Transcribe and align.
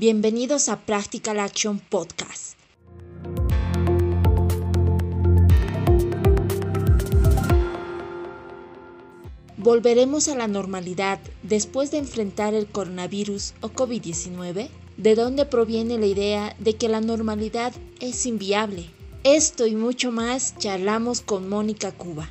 Bienvenidos 0.00 0.70
a 0.70 0.80
Practical 0.80 1.38
Action 1.40 1.78
Podcast. 1.78 2.58
¿Volveremos 9.58 10.28
a 10.28 10.36
la 10.36 10.48
normalidad 10.48 11.20
después 11.42 11.90
de 11.90 11.98
enfrentar 11.98 12.54
el 12.54 12.66
coronavirus 12.66 13.52
o 13.60 13.68
COVID-19? 13.68 14.70
¿De 14.96 15.14
dónde 15.14 15.44
proviene 15.44 15.98
la 15.98 16.06
idea 16.06 16.56
de 16.58 16.76
que 16.76 16.88
la 16.88 17.02
normalidad 17.02 17.74
es 18.00 18.24
inviable? 18.24 18.86
Esto 19.24 19.66
y 19.66 19.76
mucho 19.76 20.12
más 20.12 20.56
charlamos 20.56 21.20
con 21.20 21.46
Mónica 21.46 21.92
Cuba, 21.92 22.30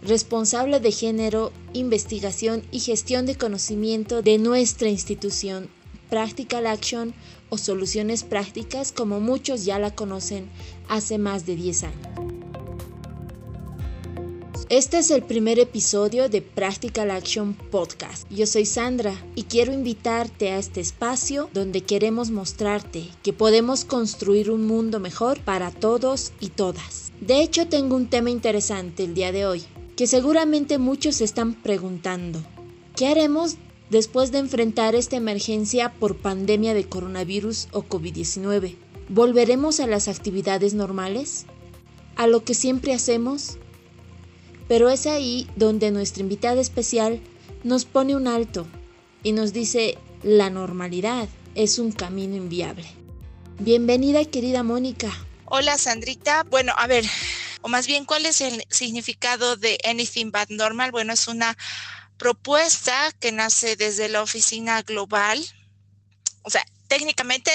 responsable 0.00 0.80
de 0.80 0.90
género, 0.90 1.52
investigación 1.74 2.62
y 2.72 2.80
gestión 2.80 3.26
de 3.26 3.36
conocimiento 3.36 4.22
de 4.22 4.38
nuestra 4.38 4.88
institución 4.88 5.68
Practical 6.08 6.66
Action 6.66 7.12
o 7.50 7.58
Soluciones 7.58 8.22
Prácticas 8.24 8.92
como 8.92 9.20
muchos 9.20 9.66
ya 9.66 9.78
la 9.78 9.94
conocen 9.94 10.48
hace 10.88 11.18
más 11.18 11.44
de 11.44 11.54
10 11.54 11.84
años. 11.84 12.41
Este 14.72 14.96
es 14.96 15.10
el 15.10 15.22
primer 15.22 15.58
episodio 15.58 16.30
de 16.30 16.40
Practical 16.40 17.10
Action 17.10 17.52
Podcast. 17.52 18.26
Yo 18.30 18.46
soy 18.46 18.64
Sandra 18.64 19.14
y 19.34 19.42
quiero 19.42 19.70
invitarte 19.70 20.50
a 20.50 20.56
este 20.56 20.80
espacio 20.80 21.50
donde 21.52 21.82
queremos 21.82 22.30
mostrarte 22.30 23.04
que 23.22 23.34
podemos 23.34 23.84
construir 23.84 24.50
un 24.50 24.66
mundo 24.66 24.98
mejor 24.98 25.38
para 25.40 25.72
todos 25.72 26.32
y 26.40 26.48
todas. 26.48 27.12
De 27.20 27.42
hecho, 27.42 27.68
tengo 27.68 27.96
un 27.96 28.08
tema 28.08 28.30
interesante 28.30 29.04
el 29.04 29.12
día 29.12 29.30
de 29.30 29.44
hoy, 29.44 29.62
que 29.94 30.06
seguramente 30.06 30.78
muchos 30.78 31.20
están 31.20 31.52
preguntando. 31.52 32.42
¿Qué 32.96 33.08
haremos 33.08 33.56
después 33.90 34.32
de 34.32 34.38
enfrentar 34.38 34.94
esta 34.94 35.16
emergencia 35.16 35.92
por 35.92 36.16
pandemia 36.16 36.72
de 36.72 36.88
coronavirus 36.88 37.68
o 37.72 37.82
COVID-19? 37.82 38.76
¿Volveremos 39.10 39.80
a 39.80 39.86
las 39.86 40.08
actividades 40.08 40.72
normales? 40.72 41.44
¿A 42.16 42.26
lo 42.26 42.42
que 42.42 42.54
siempre 42.54 42.94
hacemos? 42.94 43.58
Pero 44.72 44.88
es 44.88 45.04
ahí 45.04 45.46
donde 45.54 45.90
nuestra 45.90 46.22
invitada 46.22 46.58
especial 46.58 47.20
nos 47.62 47.84
pone 47.84 48.16
un 48.16 48.26
alto 48.26 48.66
y 49.22 49.32
nos 49.32 49.52
dice, 49.52 49.98
la 50.22 50.48
normalidad 50.48 51.28
es 51.54 51.78
un 51.78 51.92
camino 51.92 52.36
inviable. 52.36 52.90
Bienvenida 53.58 54.24
querida 54.24 54.62
Mónica. 54.62 55.12
Hola 55.44 55.76
Sandrita. 55.76 56.44
Bueno, 56.44 56.72
a 56.78 56.86
ver, 56.86 57.04
o 57.60 57.68
más 57.68 57.86
bien, 57.86 58.06
¿cuál 58.06 58.24
es 58.24 58.40
el 58.40 58.64
significado 58.70 59.56
de 59.56 59.76
Anything 59.84 60.32
But 60.32 60.48
Normal? 60.48 60.90
Bueno, 60.90 61.12
es 61.12 61.28
una 61.28 61.54
propuesta 62.16 63.12
que 63.20 63.30
nace 63.30 63.76
desde 63.76 64.08
la 64.08 64.22
oficina 64.22 64.80
global. 64.80 65.38
O 66.44 66.48
sea, 66.48 66.64
técnicamente 66.92 67.50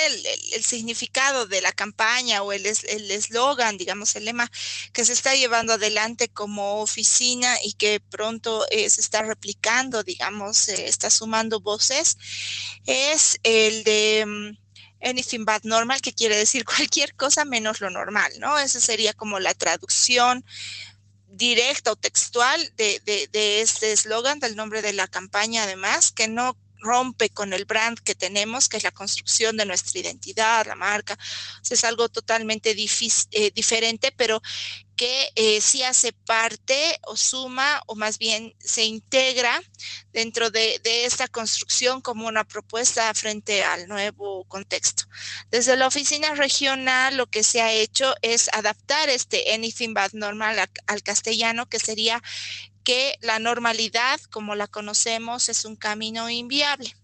el, 0.55 0.63
significado 0.63 1.45
de 1.45 1.61
la 1.61 1.71
campaña 1.71 2.41
o 2.41 2.53
el 2.53 2.65
eslogan, 2.65 3.77
digamos, 3.77 4.15
el 4.15 4.25
lema 4.25 4.49
que 4.93 5.05
se 5.05 5.13
está 5.13 5.35
llevando 5.35 5.73
adelante 5.73 6.27
como 6.27 6.81
oficina 6.81 7.55
y 7.63 7.73
que 7.73 7.99
pronto 7.99 8.65
eh, 8.71 8.89
se 8.89 8.99
está 8.99 9.21
replicando, 9.21 10.01
digamos, 10.01 10.69
está 10.69 11.11
sumando 11.11 11.59
voces, 11.59 12.17
es 12.87 13.39
el 13.43 13.83
de 13.83 14.25
mm, 14.25 15.07
anything 15.07 15.45
but 15.45 15.63
normal, 15.65 16.01
que 16.01 16.13
quiere 16.13 16.35
decir 16.35 16.65
cualquier 16.75 17.13
cosa 17.13 17.45
menos 17.45 17.79
lo 17.79 17.91
normal, 17.91 18.31
¿no? 18.39 18.57
Esa 18.57 18.81
sería 18.81 19.13
como 19.13 19.39
la 19.39 19.53
traducción 19.53 20.43
directa 21.27 21.91
o 21.91 21.95
textual 21.95 22.73
de, 22.75 22.99
de 23.05 23.61
este 23.61 23.91
eslogan, 23.91 24.39
del 24.39 24.55
nombre 24.55 24.81
de 24.81 24.93
la 24.93 25.07
campaña, 25.07 25.61
además, 25.61 26.11
que 26.11 26.27
no 26.27 26.57
rompe 26.79 27.29
con 27.29 27.53
el 27.53 27.65
brand 27.65 27.99
que 27.99 28.15
tenemos, 28.15 28.69
que 28.69 28.77
es 28.77 28.83
la 28.83 28.91
construcción 28.91 29.57
de 29.57 29.65
nuestra 29.65 29.99
identidad, 29.99 30.65
la 30.65 30.75
marca. 30.75 31.17
es 31.69 31.83
algo 31.83 32.09
totalmente 32.09 32.71
eh, 32.71 33.51
diferente, 33.53 34.13
pero 34.15 34.41
que 34.95 35.31
eh, 35.35 35.61
sí 35.61 35.83
hace 35.83 36.11
parte 36.11 36.99
o 37.03 37.15
suma 37.15 37.81
o 37.85 37.95
más 37.95 38.17
bien 38.17 38.55
se 38.59 38.83
integra 38.83 39.61
dentro 40.11 40.49
de, 40.49 40.81
de, 40.83 41.05
esta 41.05 41.27
construcción 41.27 42.01
como 42.01 42.27
una 42.27 42.43
propuesta 42.43 43.13
frente 43.13 43.63
al 43.63 43.87
nuevo 43.87 44.43
contexto. 44.45 45.03
Desde 45.51 45.77
la 45.77 45.87
oficina 45.87 46.33
regional 46.33 47.15
lo 47.15 47.27
que 47.27 47.43
se 47.43 47.61
ha 47.61 47.71
hecho 47.71 48.15
es 48.23 48.49
adaptar 48.53 49.09
este 49.09 49.53
Anything 49.53 49.93
But 49.93 50.13
Normal 50.13 50.67
al 50.87 51.03
castellano, 51.03 51.67
que 51.69 51.79
sería 51.79 52.21
que 52.87 53.17
la 53.19 53.37
normalidad, 53.37 54.17
como 54.31 54.55
la 54.55 54.65
conocemos, 54.65 55.49
es 55.49 55.65
un 55.65 55.75
camino 55.75 56.29
inviable. 56.29 56.95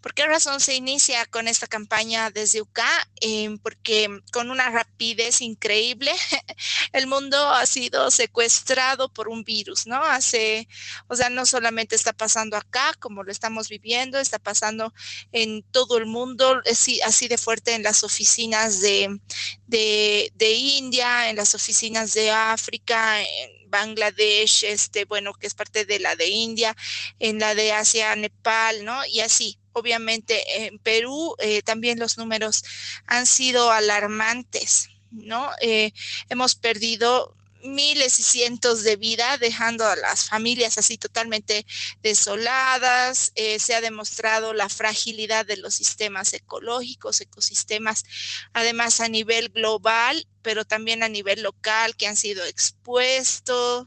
¿Por 0.00 0.14
qué 0.14 0.26
razón 0.26 0.58
se 0.58 0.74
inicia 0.74 1.24
con 1.26 1.46
esta 1.46 1.68
campaña 1.68 2.30
desde 2.32 2.60
UCA? 2.60 3.08
Em, 3.20 3.56
porque 3.58 4.08
con 4.32 4.50
una 4.50 4.68
rapidez 4.68 5.42
increíble, 5.42 6.10
el 6.92 7.06
mundo 7.06 7.38
ha 7.50 7.64
sido 7.66 8.10
secuestrado 8.10 9.08
por 9.08 9.28
un 9.28 9.44
virus, 9.44 9.86
¿no? 9.86 10.02
Hace, 10.02 10.66
o 11.06 11.14
sea, 11.14 11.30
no 11.30 11.46
solamente 11.46 11.94
está 11.94 12.12
pasando 12.12 12.56
acá, 12.56 12.92
como 12.98 13.22
lo 13.22 13.30
estamos 13.30 13.68
viviendo, 13.68 14.18
está 14.18 14.40
pasando 14.40 14.92
en 15.30 15.62
todo 15.70 15.98
el 15.98 16.06
mundo, 16.06 16.60
así, 16.68 17.00
así 17.02 17.28
de 17.28 17.38
fuerte 17.38 17.74
en 17.74 17.84
las 17.84 18.02
oficinas 18.02 18.80
de, 18.80 19.20
de, 19.68 20.32
de 20.34 20.50
India, 20.52 21.30
en 21.30 21.36
las 21.36 21.54
oficinas 21.54 22.12
de 22.12 22.32
África, 22.32 23.22
en 23.22 23.65
Bangladesh, 23.76 24.64
este, 24.64 25.04
bueno, 25.04 25.34
que 25.34 25.46
es 25.46 25.54
parte 25.54 25.84
de 25.84 25.98
la 25.98 26.16
de 26.16 26.28
India, 26.28 26.74
en 27.18 27.38
la 27.38 27.54
de 27.54 27.72
Asia, 27.72 28.16
Nepal, 28.16 28.84
¿no? 28.84 29.04
Y 29.06 29.20
así. 29.20 29.58
Obviamente 29.72 30.64
en 30.64 30.78
Perú 30.78 31.36
eh, 31.38 31.60
también 31.60 31.98
los 31.98 32.16
números 32.16 32.64
han 33.06 33.26
sido 33.26 33.70
alarmantes, 33.70 34.88
¿no? 35.10 35.50
Eh, 35.60 35.92
hemos 36.30 36.54
perdido 36.54 37.35
miles 37.62 38.18
y 38.18 38.22
cientos 38.22 38.82
de 38.82 38.96
vida, 38.96 39.38
dejando 39.38 39.86
a 39.86 39.96
las 39.96 40.28
familias 40.28 40.78
así 40.78 40.98
totalmente 40.98 41.66
desoladas. 42.02 43.32
Eh, 43.34 43.58
se 43.58 43.74
ha 43.74 43.80
demostrado 43.80 44.52
la 44.52 44.68
fragilidad 44.68 45.46
de 45.46 45.56
los 45.56 45.74
sistemas 45.74 46.32
ecológicos, 46.32 47.20
ecosistemas, 47.20 48.04
además 48.52 49.00
a 49.00 49.08
nivel 49.08 49.50
global, 49.50 50.26
pero 50.42 50.64
también 50.64 51.02
a 51.02 51.08
nivel 51.08 51.42
local, 51.42 51.96
que 51.96 52.06
han 52.06 52.16
sido 52.16 52.44
expuestos. 52.44 53.86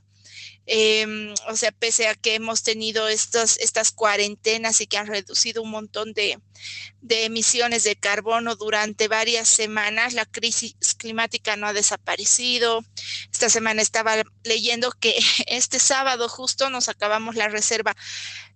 Em, 0.72 1.34
o 1.48 1.56
sea, 1.56 1.72
pese 1.72 2.08
a 2.08 2.14
que 2.14 2.36
hemos 2.36 2.62
tenido 2.62 3.08
estos, 3.08 3.58
estas 3.58 3.92
cuarentenas 3.92 4.82
y 4.82 4.86
que 4.86 4.98
han 4.98 5.08
reducido 5.08 5.64
un 5.64 5.72
montón 5.72 6.14
de, 6.14 6.40
de 7.02 7.26
emisiones 7.26 7.84
de 7.84 7.96
carbono 7.96 8.56
durante 8.56 9.08
varias 9.08 9.50
semanas, 9.50 10.14
la 10.14 10.28
crisis 10.28 10.76
climática 10.96 11.56
no 11.56 11.66
ha 11.66 11.74
desaparecido. 11.74 12.84
Esta 13.34 13.50
semana 13.50 13.82
estaba 13.82 14.22
leyendo 14.44 14.92
que 14.92 15.18
este 15.48 15.80
sábado 15.80 16.30
justo 16.30 16.70
nos 16.70 16.88
acabamos 16.88 17.34
la 17.36 17.48
reserva 17.48 17.96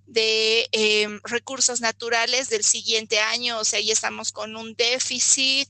de 0.06 0.70
em, 0.72 1.20
recursos 1.24 1.82
naturales 1.82 2.48
del 2.50 2.64
siguiente 2.64 3.22
año, 3.22 3.58
o 3.58 3.66
sea, 3.66 3.80
ya 3.80 3.94
estamos 3.94 4.32
con 4.32 4.56
un 4.56 4.76
déficit 4.76 5.68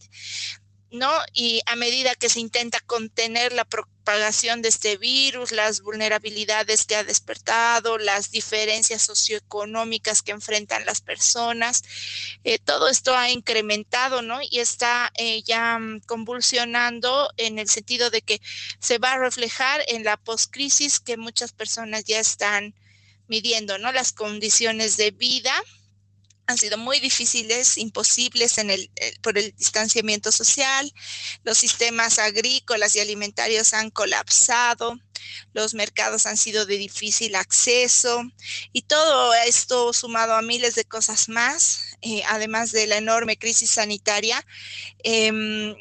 ¿no? 0.93 1.11
Y 1.33 1.61
a 1.65 1.75
medida 1.75 2.13
que 2.13 2.29
se 2.29 2.39
intenta 2.39 2.79
contener 2.79 3.51
la 3.51 3.65
propagación 3.65 4.61
de 4.61 4.69
este 4.69 4.97
virus, 4.97 5.51
las 5.51 5.81
vulnerabilidades 5.81 6.85
que 6.85 6.95
ha 6.95 7.03
despertado, 7.03 7.97
las 7.97 8.29
diferencias 8.29 9.01
socioeconómicas 9.01 10.21
que 10.21 10.33
enfrentan 10.33 10.85
las 10.85 11.01
personas, 11.01 11.83
eh, 12.43 12.59
todo 12.59 12.89
esto 12.89 13.17
ha 13.17 13.31
incrementado, 13.31 14.21
¿no? 14.21 14.39
Y 14.47 14.59
está 14.59 15.11
eh, 15.15 15.41
ya 15.41 15.79
mm, 15.79 16.01
convulsionando 16.01 17.29
en 17.37 17.57
el 17.57 17.67
sentido 17.67 18.11
de 18.11 18.21
que 18.21 18.39
se 18.79 18.99
va 18.99 19.13
a 19.13 19.19
reflejar 19.19 19.83
en 19.87 20.03
la 20.03 20.17
poscrisis 20.17 20.99
que 20.99 21.17
muchas 21.17 21.53
personas 21.53 22.03
ya 22.03 22.19
están 22.19 22.75
midiendo, 23.27 23.79
¿no? 23.79 23.91
Las 23.91 24.11
condiciones 24.11 24.95
de 24.97 25.09
vida 25.09 25.53
han 26.53 26.57
sido 26.57 26.77
muy 26.77 26.99
difíciles, 26.99 27.77
imposibles 27.77 28.57
en 28.57 28.69
el, 28.69 28.89
eh, 28.95 29.15
por 29.21 29.37
el 29.37 29.53
distanciamiento 29.57 30.31
social. 30.31 30.93
Los 31.43 31.57
sistemas 31.57 32.19
agrícolas 32.19 32.95
y 32.95 32.99
alimentarios 32.99 33.73
han 33.73 33.89
colapsado. 33.89 34.99
Los 35.53 35.73
mercados 35.73 36.25
han 36.25 36.37
sido 36.37 36.65
de 36.65 36.77
difícil 36.77 37.35
acceso 37.35 38.23
y 38.71 38.83
todo 38.83 39.33
esto 39.33 39.93
sumado 39.93 40.35
a 40.35 40.41
miles 40.41 40.75
de 40.75 40.85
cosas 40.85 41.27
más, 41.29 41.97
eh, 42.01 42.23
además 42.27 42.71
de 42.71 42.87
la 42.87 42.97
enorme 42.97 43.37
crisis 43.37 43.71
sanitaria, 43.71 44.45
eh, 45.03 45.75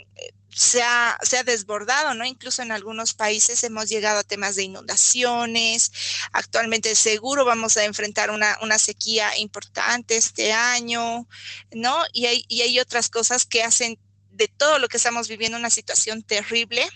se 0.55 0.83
ha, 0.83 1.19
desbordado, 1.45 2.15
¿no? 2.15 2.25
Incluso 2.25 2.63
en 2.63 2.73
algunos 2.73 3.15
países 3.15 3.65
hemos 3.65 3.89
llegado 3.89 4.21
a 4.21 4.25
temas 4.25 4.55
de 4.55 4.65
inundaciones. 4.65 5.93
Actualmente 6.33 6.95
seguro 6.95 7.45
vamos 7.45 7.77
a 7.77 7.85
enfrentar 7.85 8.31
una, 8.31 8.79
sequía 8.79 9.37
importante 9.39 10.17
este 10.17 10.53
año, 10.53 11.27
¿no? 11.73 12.03
Y 12.13 12.27
hay, 12.27 12.45
y 12.49 12.63
hay 12.63 12.81
otras 12.81 13.09
cosas 13.09 13.47
que 13.47 13.63
hacen 13.63 13.99
de 14.31 14.49
todo 14.49 14.79
lo 14.79 14.89
que 14.89 14.97
estamos 14.99 15.29
viviendo 15.29 15.59
una 15.59 15.71
situación 15.71 16.23
terrible. 16.23 16.89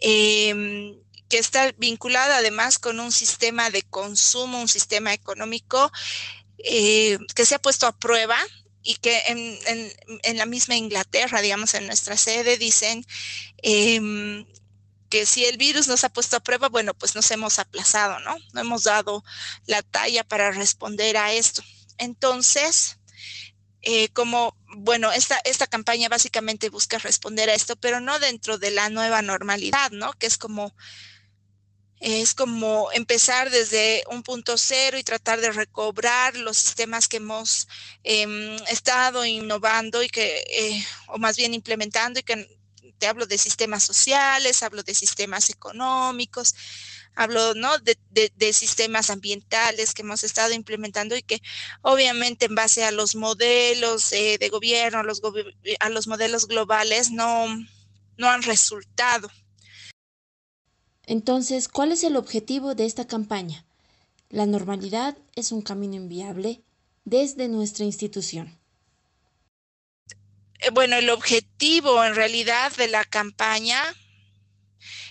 em, 0.00 0.96
que 1.28 1.38
está 1.38 1.72
vinculada 1.78 2.38
además 2.38 2.78
con 2.78 2.98
un 3.00 3.12
sistema 3.12 3.70
de 3.70 3.82
consumo, 3.82 4.60
un 4.60 4.68
sistema 4.68 5.12
económico 5.12 5.92
eh, 6.58 7.18
que 7.34 7.46
se 7.46 7.54
ha 7.54 7.58
puesto 7.60 7.86
a 7.86 7.96
prueba 7.96 8.36
y 8.82 8.96
que 8.96 9.22
en, 9.26 10.38
la 10.38 10.46
misma 10.46 10.76
Inglaterra, 10.76 11.42
digamos, 11.42 11.74
en 11.74 11.86
nuestra 11.86 12.16
sede, 12.16 12.56
dicen 12.56 13.04
em, 13.58 14.46
que 15.10 15.26
si 15.26 15.44
el 15.44 15.58
virus 15.58 15.88
nos 15.88 16.04
ha 16.04 16.08
puesto 16.08 16.36
a 16.36 16.40
prueba, 16.40 16.68
bueno, 16.68 16.94
pues 16.94 17.14
nos 17.14 17.30
hemos 17.30 17.58
aplazado, 17.58 18.20
¿no? 18.20 18.36
No 18.52 18.60
hemos 18.60 18.84
dado 18.84 19.24
la 19.66 19.82
talla 19.82 20.24
para 20.24 20.50
responder 20.52 21.16
a 21.16 21.32
esto. 21.32 21.62
Entonces, 21.98 22.98
eh, 23.82 24.08
como, 24.10 24.56
bueno, 24.76 25.10
esta, 25.12 25.40
esta 25.44 25.66
campaña 25.66 26.08
básicamente 26.08 26.70
busca 26.70 26.98
responder 26.98 27.50
a 27.50 27.54
esto, 27.54 27.76
pero 27.76 28.00
no 28.00 28.18
dentro 28.18 28.58
de 28.58 28.70
la 28.70 28.88
nueva 28.88 29.20
normalidad, 29.20 29.90
¿no? 29.90 30.12
Que 30.14 30.26
es 30.26 30.38
como, 30.38 30.74
es 32.00 32.34
como 32.34 32.90
empezar 32.92 33.50
desde 33.50 34.04
un 34.10 34.22
punto 34.22 34.56
cero 34.56 34.98
y 34.98 35.04
tratar 35.04 35.40
de 35.40 35.52
recobrar 35.52 36.34
los 36.34 36.56
sistemas 36.56 37.08
que 37.08 37.18
hemos 37.18 37.68
em, 38.04 38.56
estado 38.68 39.24
innovando 39.26 40.02
y 40.02 40.08
que, 40.08 40.42
eh, 40.50 40.84
o 41.08 41.18
más 41.18 41.36
bien 41.36 41.52
implementando 41.52 42.18
y 42.18 42.22
que 42.22 42.48
te 42.98 43.06
hablo 43.06 43.26
de 43.26 43.38
sistemas 43.38 43.82
sociales, 43.82 44.62
hablo 44.62 44.82
de 44.82 44.94
sistemas 44.94 45.50
económicos, 45.50 46.54
hablo 47.14 47.54
¿no? 47.54 47.70
de, 47.78 48.52
sistemas 48.52 49.10
ambientales 49.10 49.92
que 49.92 50.02
hemos 50.02 50.24
estado 50.24 50.54
implementando 50.54 51.16
y 51.16 51.22
que 51.22 51.42
obviamente 51.82 52.46
en 52.46 52.54
base 52.54 52.84
a 52.84 52.90
los 52.90 53.14
modelos 53.14 54.12
eh, 54.12 54.38
de 54.38 54.48
gobierno, 54.48 55.02
los 55.02 55.20
a 55.80 55.88
los 55.90 56.06
modelos 56.06 56.46
globales, 56.46 57.10
no, 57.10 57.46
no 58.16 58.28
han 58.30 58.42
resultado. 58.42 59.30
Entonces, 61.10 61.66
¿cuál 61.66 61.90
es 61.90 62.04
el 62.04 62.14
objetivo 62.14 62.76
de 62.76 62.86
esta 62.86 63.04
campaña? 63.04 63.64
La 64.28 64.46
normalidad 64.46 65.18
es 65.34 65.50
un 65.50 65.60
camino 65.60 65.96
inviable 65.96 66.62
desde 67.04 67.48
nuestra 67.48 67.84
institución. 67.84 68.56
Eh, 70.60 70.70
bueno, 70.70 70.94
el 70.94 71.10
objetivo 71.10 72.04
en 72.04 72.14
realidad 72.14 72.70
de 72.76 72.86
la 72.86 73.04
campaña 73.04 73.82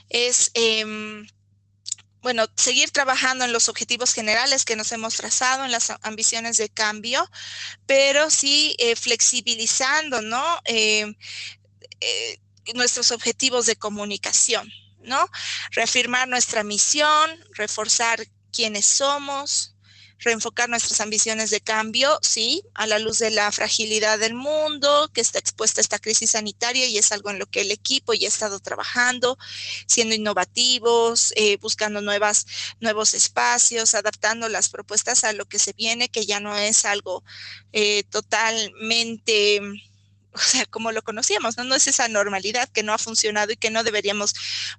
es 0.07 0.51
em, 0.53 1.27
bueno, 2.21 2.45
seguir 2.55 2.91
trabajando 2.91 3.43
en 3.43 3.51
los 3.51 3.67
objetivos 3.67 4.13
generales 4.13 4.63
que 4.63 4.77
nos 4.77 4.93
hemos 4.93 5.15
trazado, 5.15 5.65
en 5.65 5.71
las 5.73 5.91
ambiciones 6.03 6.55
de 6.55 6.69
cambio, 6.69 7.29
pero 7.85 8.29
sí 8.29 8.73
eh, 8.79 8.95
flexibilizando, 8.95 10.21
¿no? 10.21 10.59
Eh, 10.63 11.13
eh, 11.99 12.39
nuestros 12.73 13.11
objetivos 13.11 13.65
de 13.65 13.75
comunicación, 13.75 14.71
¿no? 15.03 15.27
Reafirmar 15.71 16.27
nuestra 16.27 16.63
misión, 16.63 17.31
reforzar 17.53 18.25
quiénes 18.51 18.85
somos, 18.85 19.75
reenfocar 20.19 20.69
nuestras 20.69 20.99
ambiciones 21.01 21.49
de 21.49 21.61
cambio, 21.61 22.19
sí, 22.21 22.63
a 22.73 22.87
la 22.87 22.99
luz 22.99 23.19
de 23.19 23.31
la 23.31 23.51
fragilidad 23.51 24.19
del 24.19 24.33
mundo, 24.33 25.09
que 25.13 25.21
está 25.21 25.39
expuesta 25.39 25.79
a 25.79 25.83
esta 25.83 25.99
crisis 25.99 26.31
sanitaria 26.31 26.85
y 26.87 26.97
es 26.97 27.11
algo 27.11 27.29
en 27.29 27.39
lo 27.39 27.45
que 27.45 27.61
el 27.61 27.71
equipo 27.71 28.13
ya 28.13 28.27
ha 28.27 28.29
estado 28.29 28.59
trabajando, 28.59 29.37
siendo 29.87 30.15
innovativos, 30.15 31.33
eh, 31.35 31.57
buscando 31.57 32.01
nuevas, 32.01 32.45
nuevos 32.79 33.13
espacios, 33.13 33.95
adaptando 33.95 34.49
las 34.49 34.69
propuestas 34.69 35.23
a 35.23 35.33
lo 35.33 35.45
que 35.45 35.59
se 35.59 35.73
viene, 35.73 36.09
que 36.09 36.25
ya 36.25 36.39
no 36.39 36.55
es 36.57 36.85
algo 36.85 37.23
eh, 37.71 38.03
totalmente 38.09 39.61
o 40.33 40.39
sea, 40.39 40.65
como 40.65 40.91
lo 40.91 41.01
conocíamos, 41.01 41.57
¿no? 41.57 41.63
No 41.63 41.75
es 41.75 41.87
esa 41.87 42.07
normalidad 42.07 42.69
que 42.69 42.83
no 42.83 42.93
ha 42.93 42.97
funcionado 42.97 43.51
y 43.51 43.57
que 43.57 43.69
no 43.69 43.83
deberíamos 43.83 44.33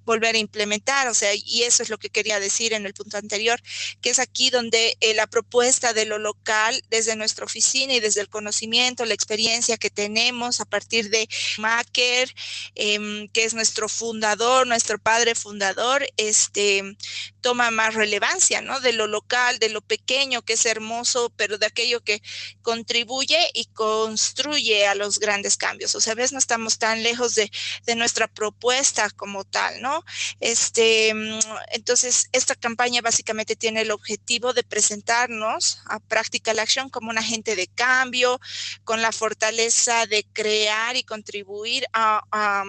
volver 0.05 0.35
a 0.35 0.39
implementar, 0.39 1.07
o 1.07 1.13
sea, 1.13 1.33
y 1.33 1.63
eso 1.63 1.83
es 1.83 1.89
lo 1.89 1.97
que 1.97 2.09
quería 2.09 2.39
decir 2.39 2.73
en 2.73 2.85
el 2.85 2.93
punto 2.93 3.17
anterior, 3.17 3.61
que 4.01 4.09
es 4.09 4.19
aquí 4.19 4.49
donde 4.49 4.97
eh, 5.01 5.13
la 5.13 5.27
propuesta 5.27 5.93
de 5.93 6.05
lo 6.05 6.19
local, 6.19 6.81
desde 6.89 7.15
nuestra 7.15 7.45
oficina 7.45 7.93
y 7.93 7.99
desde 7.99 8.21
el 8.21 8.29
conocimiento, 8.29 9.05
la 9.05 9.13
experiencia 9.13 9.77
que 9.77 9.89
tenemos 9.89 10.61
a 10.61 10.65
partir 10.65 11.09
de 11.09 11.27
Macker, 11.57 12.33
em, 12.75 13.27
que 13.29 13.43
es 13.43 13.53
nuestro 13.53 13.89
fundador, 13.89 14.67
nuestro 14.67 14.99
padre 14.99 15.35
fundador, 15.35 16.05
este, 16.17 16.97
toma 17.41 17.71
más 17.71 17.95
relevancia, 17.95 18.61
¿no? 18.61 18.79
De 18.79 18.93
lo 18.93 19.07
local, 19.07 19.59
de 19.59 19.69
lo 19.69 19.81
pequeño, 19.81 20.43
que 20.43 20.53
es 20.53 20.65
hermoso, 20.65 21.31
pero 21.35 21.57
de 21.57 21.65
aquello 21.65 22.01
que 22.01 22.21
contribuye 22.61 23.49
y 23.53 23.65
construye 23.65 24.87
a 24.87 24.95
los 24.95 25.19
grandes 25.19 25.57
cambios. 25.57 25.95
O 25.95 26.01
sea, 26.01 26.15
ves, 26.15 26.31
no 26.31 26.39
estamos 26.39 26.77
tan 26.77 27.03
lejos 27.03 27.35
de, 27.35 27.51
nuestra 27.95 28.27
propuesta 28.27 29.09
como 29.09 29.43
tal, 29.43 29.81
¿no? 29.81 30.05
Este, 30.39 31.13
mm, 31.13 31.39
entonces, 31.73 32.29
esta 32.31 32.55
campaña 32.55 33.01
básicamente 33.01 33.55
tiene 33.55 33.81
el 33.81 33.91
objetivo 33.91 34.53
de 34.53 34.63
presentarnos 34.63 35.81
a 35.85 35.99
Practical 35.99 36.57
Action 36.59 36.89
como 36.89 37.09
un 37.09 37.17
agente 37.17 37.55
de 37.55 37.67
cambio, 37.67 38.39
con 38.85 39.01
la 39.01 39.11
fortaleza 39.11 40.05
de 40.05 40.25
crear 40.33 40.95
y 40.95 41.03
contribuir 41.03 41.85
a, 41.93 42.63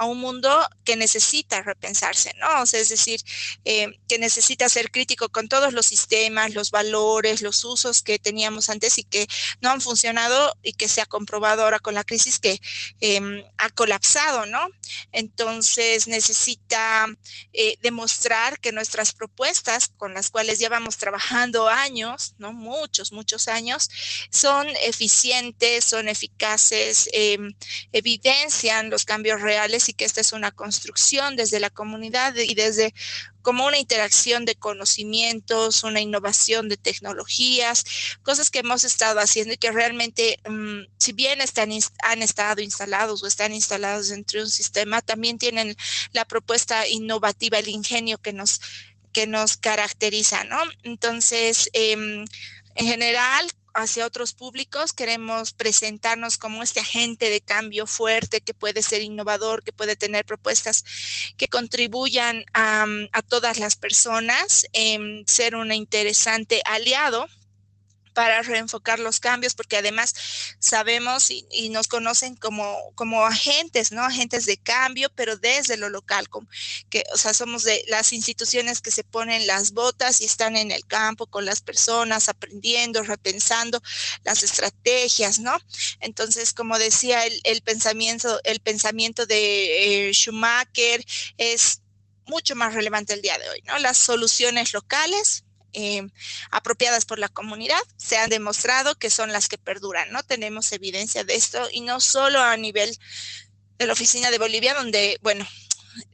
un 0.00 0.18
mundo 0.20 0.66
que 0.84 0.96
necesita 0.96 1.62
repensarse, 1.62 2.32
¿no? 2.38 2.62
O 2.62 2.66
sea, 2.66 2.80
es 2.80 2.88
decir, 2.88 3.20
eh, 3.64 3.88
que 4.08 4.18
necesita 4.18 4.68
ser 4.68 4.90
crítico 4.90 5.28
con 5.28 5.48
todos 5.48 5.72
los 5.72 5.86
sistemas, 5.86 6.54
los 6.54 6.70
valores, 6.70 7.42
los 7.42 7.64
usos 7.64 8.02
que 8.02 8.18
teníamos 8.18 8.70
antes 8.70 8.98
y 8.98 9.04
que 9.04 9.28
no 9.60 9.70
han 9.70 9.80
funcionado 9.80 10.56
y 10.62 10.72
que 10.72 10.88
se 10.88 11.00
ha 11.00 11.06
comprobado 11.06 11.62
ahora 11.62 11.78
con 11.78 11.94
la 11.94 12.04
crisis 12.04 12.38
que 12.38 12.60
em, 13.00 13.44
ha 13.58 13.70
colapsado, 13.70 14.46
¿no? 14.46 14.66
Entonces 15.12 16.08
necesita 16.08 17.06
eh, 17.52 17.76
demostrar 17.82 18.58
que 18.58 18.72
nuestras 18.72 19.12
propuestas 19.12 19.88
con 19.96 20.14
las 20.14 20.30
cuales 20.30 20.58
llevamos 20.58 20.96
trabajando 20.96 21.68
años, 21.68 22.34
¿no? 22.38 22.52
Muchos, 22.52 23.12
muchos 23.12 23.48
años, 23.48 23.90
son 24.30 24.66
eficientes, 24.84 25.84
son 25.84 26.08
eficaces, 26.08 27.08
em, 27.12 27.54
evidencian 27.92 28.90
los 28.90 29.04
cambios 29.04 29.40
reales 29.40 29.88
y 29.88 29.92
que 29.92 30.04
esta 30.04 30.20
es 30.20 30.32
una 30.32 30.50
construcción 30.50 31.36
desde 31.36 31.60
la 31.60 31.70
comunidad 31.70 32.34
y 32.36 32.54
desde 32.54 32.94
como 33.42 33.66
una 33.66 33.78
interacción 33.78 34.44
de 34.44 34.56
conocimientos, 34.56 35.84
una 35.84 36.00
innovación 36.00 36.68
de 36.68 36.76
tecnologías, 36.76 37.84
cosas 38.22 38.50
que 38.50 38.60
hemos 38.60 38.84
estado 38.84 39.20
haciendo 39.20 39.54
y 39.54 39.58
que 39.58 39.72
realmente, 39.72 40.38
mm, 40.48 40.80
si 40.98 41.12
bien 41.12 41.40
están, 41.40 41.70
han 42.02 42.22
estado 42.22 42.60
instalados 42.62 43.22
o 43.22 43.26
están 43.26 43.54
instalados 43.54 44.08
dentro 44.08 44.40
de 44.40 44.44
un 44.44 44.50
sistema, 44.50 45.02
también 45.02 45.38
tienen 45.38 45.76
la 46.12 46.24
propuesta 46.24 46.86
innovativa, 46.88 47.58
el 47.58 47.68
ingenio 47.68 48.18
que 48.18 48.32
nos, 48.32 48.60
que 49.12 49.26
nos 49.26 49.56
caracteriza, 49.56 50.44
¿no? 50.44 50.58
Entonces, 50.82 51.70
em, 51.72 52.24
en 52.74 52.86
general, 52.86 53.50
hacia 53.78 54.06
otros 54.06 54.32
públicos, 54.32 54.92
queremos 54.92 55.52
presentarnos 55.52 56.36
como 56.36 56.62
este 56.62 56.80
agente 56.80 57.30
de 57.30 57.40
cambio 57.40 57.86
fuerte 57.86 58.40
que 58.40 58.52
puede 58.52 58.82
ser 58.82 59.02
innovador, 59.02 59.62
que 59.62 59.72
puede 59.72 59.94
tener 59.94 60.24
propuestas 60.24 60.84
que 61.36 61.48
contribuyan 61.48 62.44
a, 62.52 62.86
todas 63.28 63.58
las 63.58 63.76
personas, 63.76 64.66
en 64.72 65.24
ser 65.26 65.54
un 65.54 65.72
interesante 65.72 66.60
aliado 66.64 67.28
para 68.18 68.42
reenfocar 68.42 68.98
los 68.98 69.20
cambios, 69.20 69.54
porque 69.54 69.76
además 69.76 70.12
sabemos 70.58 71.30
y, 71.30 71.68
nos 71.68 71.86
conocen 71.86 72.34
como, 72.34 72.76
como 72.96 73.24
agentes, 73.24 73.92
¿no? 73.92 74.02
Agentes 74.02 74.44
de 74.44 74.56
cambio, 74.56 75.08
pero 75.14 75.36
desde 75.36 75.76
lo 75.76 75.88
local, 75.88 76.28
que, 76.90 77.04
o 77.12 77.16
sea, 77.16 77.32
somos 77.32 77.62
de 77.62 77.84
las 77.86 78.12
instituciones 78.12 78.80
que 78.80 78.90
se 78.90 79.04
ponen 79.04 79.46
las 79.46 79.70
botas 79.70 80.20
y 80.20 80.24
están 80.24 80.56
en 80.56 80.72
el 80.72 80.84
campo 80.84 81.28
con 81.28 81.44
las 81.44 81.60
personas, 81.60 82.28
aprendiendo, 82.28 83.04
repensando 83.04 83.80
las 84.24 84.42
estrategias, 84.42 85.38
¿no? 85.38 85.56
Entonces, 86.00 86.52
como 86.52 86.76
decía, 86.76 87.24
el, 87.24 87.62
pensamiento, 87.62 88.40
el 88.42 88.58
pensamiento 88.58 89.26
de 89.26 90.08
eh, 90.08 90.12
Schumacher 90.12 91.04
es 91.36 91.82
mucho 92.26 92.56
más 92.56 92.74
relevante 92.74 93.14
el 93.14 93.22
día 93.22 93.38
de 93.38 93.48
hoy, 93.48 93.62
¿no? 93.64 93.78
Las 93.78 93.96
soluciones 93.96 94.72
locales 94.72 95.44
eh, 95.78 96.04
apropiadas 96.50 97.04
por 97.04 97.20
la 97.20 97.28
comunidad 97.28 97.78
se 97.96 98.16
han 98.16 98.30
demostrado 98.30 98.96
que 98.96 99.10
son 99.10 99.32
las 99.32 99.46
que 99.46 99.58
perduran, 99.58 100.10
¿no? 100.10 100.24
Tenemos 100.24 100.72
evidencia 100.72 101.22
de 101.22 101.36
esto 101.36 101.68
y 101.72 101.82
no 101.82 102.00
solo 102.00 102.40
a 102.40 102.56
nivel 102.56 102.98
de 103.78 103.86
la 103.86 103.92
oficina 103.92 104.32
de 104.32 104.38
Bolivia, 104.38 104.74
donde, 104.74 105.20
bueno, 105.22 105.46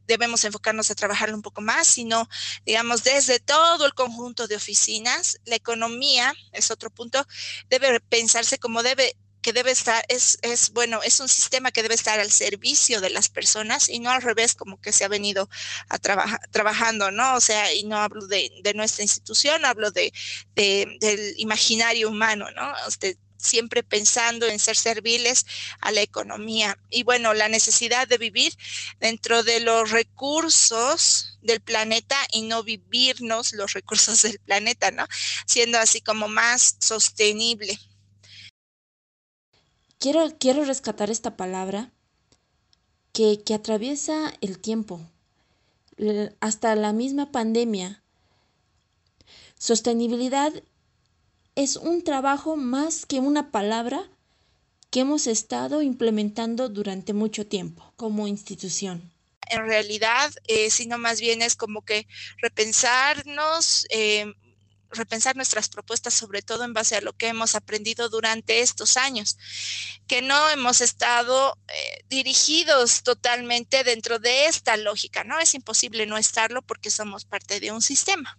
debemos 0.07 0.45
enfocarnos 0.45 0.91
a 0.91 0.95
trabajar 0.95 1.33
un 1.33 1.41
poco 1.41 1.63
más, 1.63 1.87
sino, 1.87 2.29
digamos, 2.67 3.05
desde 3.05 3.41
todo 3.41 3.87
el 3.87 3.95
conjunto 3.95 4.47
de 4.47 4.57
oficinas, 4.57 5.41
la 5.47 5.57
economía, 5.57 6.35
es 6.53 6.71
otro 6.71 6.91
punto, 6.91 7.27
debe 7.71 8.01
pensarse 8.01 8.59
como 8.59 8.83
debe 8.83 9.17
que 9.45 9.53
debe 9.53 9.73
estar, 9.73 10.03
es, 10.09 10.39
es 10.41 10.71
bueno, 10.71 11.03
es 11.03 11.21
un 11.21 11.29
sistema 11.29 11.71
que 11.71 11.83
debe 11.83 11.95
estar 11.95 12.19
al 12.19 12.33
servicio 12.33 13.03
de 13.03 13.11
las 13.11 13.29
personas 13.29 13.91
y 13.91 14.01
no 14.01 14.11
al 14.11 14.23
revés 14.23 14.55
como 14.55 14.81
que 14.81 14.91
se 14.91 15.05
ha 15.05 15.09
venido 15.09 15.51
a 15.91 15.99
trabajar 15.99 16.41
trabajando, 16.51 17.11
¿no? 17.11 17.35
O 17.35 17.41
sea, 17.41 17.71
y 17.75 17.85
no 17.85 17.99
hablo 17.99 18.27
de, 18.27 18.51
de 18.63 18.73
nuestra 18.73 19.03
institución, 19.03 19.67
hablo 19.67 19.91
de, 19.91 20.15
de, 20.55 20.97
del 20.99 21.35
imaginario 21.37 22.09
humano, 22.09 22.47
¿no? 22.53 22.73
Usted, 22.89 23.19
siempre 23.37 23.83
pensando 23.83 24.47
en 24.47 24.59
ser 24.59 24.77
serviles 24.77 25.45
a 25.83 25.93
la 25.93 26.01
economía. 26.01 26.79
Y 26.89 27.03
bueno, 27.03 27.35
la 27.35 27.49
necesidad 27.49 28.09
de 28.09 28.17
vivir 28.17 28.57
dentro 28.99 29.43
de 29.43 29.61
los 29.61 29.91
recursos 29.91 31.39
del 31.43 31.61
planeta 31.61 32.17
y 32.33 32.43
no 32.43 32.63
vivirnos 32.63 33.53
los 33.53 33.75
recursos 33.75 34.23
del 34.23 34.39
planeta, 34.39 34.91
¿no? 34.91 35.07
Siendo 35.47 35.79
así 35.79 36.01
como 36.01 36.29
más 36.29 36.77
sostenible. 36.81 37.79
Quiero, 39.99 40.37
quiero 40.39 40.65
rescatar 40.65 41.11
esta 41.11 41.37
palabra 41.37 41.93
que, 43.13 43.43
que 43.43 43.55
atraviesa 43.55 44.33
el 44.41 44.59
tiempo, 44.59 45.01
hasta 46.41 46.75
la 46.75 46.93
misma 46.93 47.31
pandemia. 47.31 48.03
Sostenibilidad 49.59 50.53
es 51.55 51.77
un 51.77 52.03
trabajo 52.03 52.57
más 52.57 53.07
que 53.07 53.21
una 53.21 53.51
palabra 53.51 54.11
que 54.91 55.01
hemos 55.01 55.27
estado 55.27 55.83
implementando 55.83 56.69
durante 56.69 57.13
mucho 57.13 57.47
tiempo 57.47 57.93
como 57.97 58.29
institución. 58.29 59.13
En 59.51 59.67
realidad, 59.67 60.33
eh, 60.47 60.71
sino 60.71 60.99
más 60.99 61.21
bien 61.21 61.43
es 61.43 61.57
como 61.57 61.83
que 61.83 62.07
repensarnos, 62.39 63.87
eh, 63.91 64.33
repensar 64.95 65.37
nuestras 65.37 65.69
propuestas, 65.69 66.15
sobre 66.15 66.43
todo 66.43 66.65
en 66.65 66.73
base 66.73 66.97
a 66.97 67.01
lo 67.01 67.13
que 67.17 67.29
hemos 67.29 67.55
aprendido 67.55 68.09
durante 68.09 68.61
estos 68.61 68.97
años, 68.97 69.39
que 70.07 70.23
no 70.23 70.51
hemos 70.51 70.81
estado 70.81 71.59
eh, 71.69 72.05
dirigidos 72.09 73.03
totalmente 73.03 73.85
dentro 73.85 74.19
de 74.19 74.47
esta 74.47 74.77
lógica, 74.77 75.25
¿no? 75.25 75.39
Es 75.39 75.55
imposible 75.55 76.07
no 76.07 76.19
estarlo 76.19 76.63
porque 76.63 76.91
somos 76.91 77.25
parte 77.25 77.61
de 77.61 77.73
un 77.73 77.83
sistema. 77.83 78.39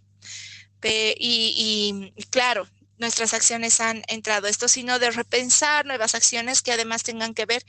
y, 0.81 2.13
claro, 2.29 2.67
nuestras 2.97 3.33
acciones 3.33 3.81
han 3.81 4.03
entrado 4.07 4.47
esto, 4.47 4.67
sino 4.67 4.99
de 4.99 5.11
repensar 5.11 5.85
nuevas 5.85 6.15
acciones 6.15 6.61
que 6.61 6.71
además 6.71 7.03
tengan 7.03 7.33
que 7.33 7.45
ver 7.45 7.65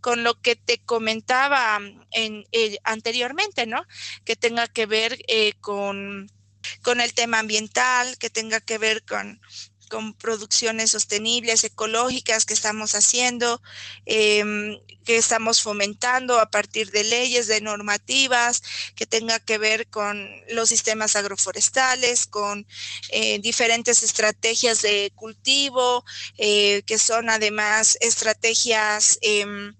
con 0.00 0.24
lo 0.24 0.40
que 0.40 0.56
te 0.56 0.78
comentaba 0.78 1.80
en, 2.10 2.44
eh, 2.52 2.78
anteriormente, 2.84 3.66
¿no? 3.66 3.84
Que 4.24 4.36
tenga 4.36 4.66
que 4.68 4.86
ver 4.86 5.18
eh, 5.28 5.54
con, 5.60 6.30
con 6.82 7.00
el 7.00 7.14
tema 7.14 7.38
ambiental, 7.38 8.18
que 8.18 8.30
tenga 8.30 8.60
que 8.60 8.78
ver 8.78 9.04
con 9.04 9.40
con 9.92 10.14
producciones 10.14 10.92
sostenibles, 10.92 11.64
ecológicas 11.64 12.46
que 12.46 12.54
estamos 12.54 12.94
haciendo, 12.94 13.60
em, 14.06 14.80
que 15.04 15.18
estamos 15.18 15.60
fomentando 15.60 16.40
a 16.40 16.50
partir 16.50 16.90
de 16.90 17.04
leyes, 17.04 17.46
de 17.46 17.60
normativas, 17.60 18.62
que 18.96 19.04
tenga 19.04 19.38
que 19.38 19.58
ver 19.58 19.88
con 19.88 20.30
los 20.48 20.70
sistemas 20.70 21.14
agroforestales, 21.14 22.26
con 22.26 22.66
eh, 23.10 23.38
diferentes 23.40 24.02
estrategias 24.02 24.80
de 24.80 25.12
cultivo, 25.14 26.06
eh, 26.38 26.82
que 26.86 26.96
son 26.96 27.28
además 27.28 27.98
estrategias 28.00 29.18
em, 29.20 29.74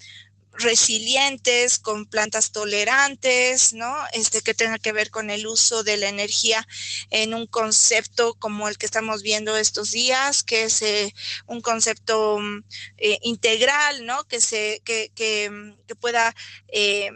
resilientes, 0.55 1.79
con 1.79 2.07
plantas 2.07 2.53
tolerantes, 2.53 3.73
¿no? 3.73 3.95
Este 4.13 4.43
que 4.43 4.55
tenga 4.55 4.79
que 4.79 4.93
ver 4.93 5.11
con 5.11 5.31
el 5.31 5.47
uso 5.47 5.83
de 5.83 5.97
la 5.97 6.09
energía 6.09 6.67
en 7.11 7.35
un 7.35 7.47
concepto 7.47 8.35
como 8.35 8.69
el 8.69 8.79
que 8.79 8.87
estamos 8.87 9.23
viendo 9.23 9.57
estos 9.57 9.91
días, 9.93 10.43
que 10.43 10.65
es 10.65 10.83
eh, 10.83 11.15
un 11.47 11.61
concepto 11.61 12.39
mm, 12.39 12.65
eh, 12.99 13.19
integral, 13.23 14.07
¿no? 14.07 14.25
Que 14.25 14.41
se 14.41 14.83
que, 14.85 15.11
que, 15.15 15.51
mm, 15.51 15.87
que 15.87 15.95
pueda 15.95 16.35
eh, 16.69 17.11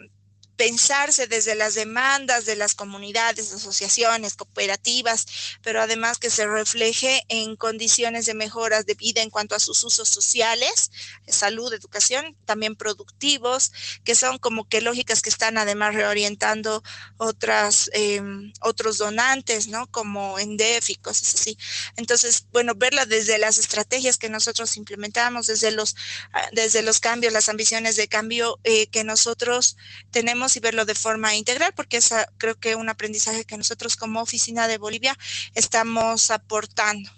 pensarse 0.57 1.27
desde 1.27 1.55
las 1.55 1.75
demandas 1.75 2.47
de 2.47 2.57
las 2.57 2.75
comunidades, 2.75 3.53
asociaciones, 3.53 4.35
cooperativas, 4.35 5.27
pero 5.63 5.81
además 5.83 6.19
que 6.19 6.31
se 6.31 6.47
refleje 6.47 7.25
en 7.29 7.57
condiciones 7.57 8.27
de 8.27 8.35
mejoras 8.35 8.87
de 8.87 8.95
vida 8.95 9.23
en 9.23 9.31
cuanto 9.31 9.55
a 9.55 9.61
sus 9.61 9.85
usos 9.85 10.09
sociales, 10.09 10.91
salud, 11.29 11.73
educación, 11.73 12.37
también 12.45 12.75
productivos, 12.77 13.73
que 14.05 14.15
son 14.15 14.39
como 14.39 14.69
que 14.69 14.81
lógicas 14.81 15.23
que 15.23 15.29
están 15.29 15.59
además 15.59 15.95
reorientando 15.95 16.83
otras, 17.19 17.91
em, 17.93 18.53
otros 18.61 18.99
donantes, 18.99 19.69
¿no? 19.69 19.87
Como 19.91 20.39
ENDEF 20.39 20.91
y 20.91 20.95
cosas 20.97 21.35
así. 21.35 21.59
Entonces, 21.97 22.47
bueno, 22.53 22.75
verla 22.75 23.05
desde 23.05 23.39
las 23.39 23.59
estrategias 23.59 24.17
que 24.17 24.29
nosotros 24.31 24.77
implementamos, 24.77 25.47
desde 25.47 25.71
los, 25.71 25.97
ah, 26.33 26.49
desde 26.53 26.83
los 26.83 27.01
cambios, 27.01 27.33
las 27.33 27.49
ambiciones 27.49 27.97
de 27.97 28.09
cambio 28.09 28.59
eh, 28.65 28.87
que 28.89 29.05
nosotros 29.05 29.77
tenemos 30.11 30.46
y 30.55 30.61
verlo 30.61 30.85
de 30.85 30.95
forma 30.95 31.35
integral, 31.35 31.73
porque 31.75 31.97
es 31.97 32.15
creo 32.39 32.55
que 32.61 32.77
un 32.77 32.89
aprendizaje 32.89 33.45
que 33.45 33.57
nosotros 33.57 33.97
como 33.97 34.21
Oficina 34.21 34.69
de 34.69 34.79
Bolivia 34.79 35.19
estamos 35.55 36.31
aportando. 36.31 37.11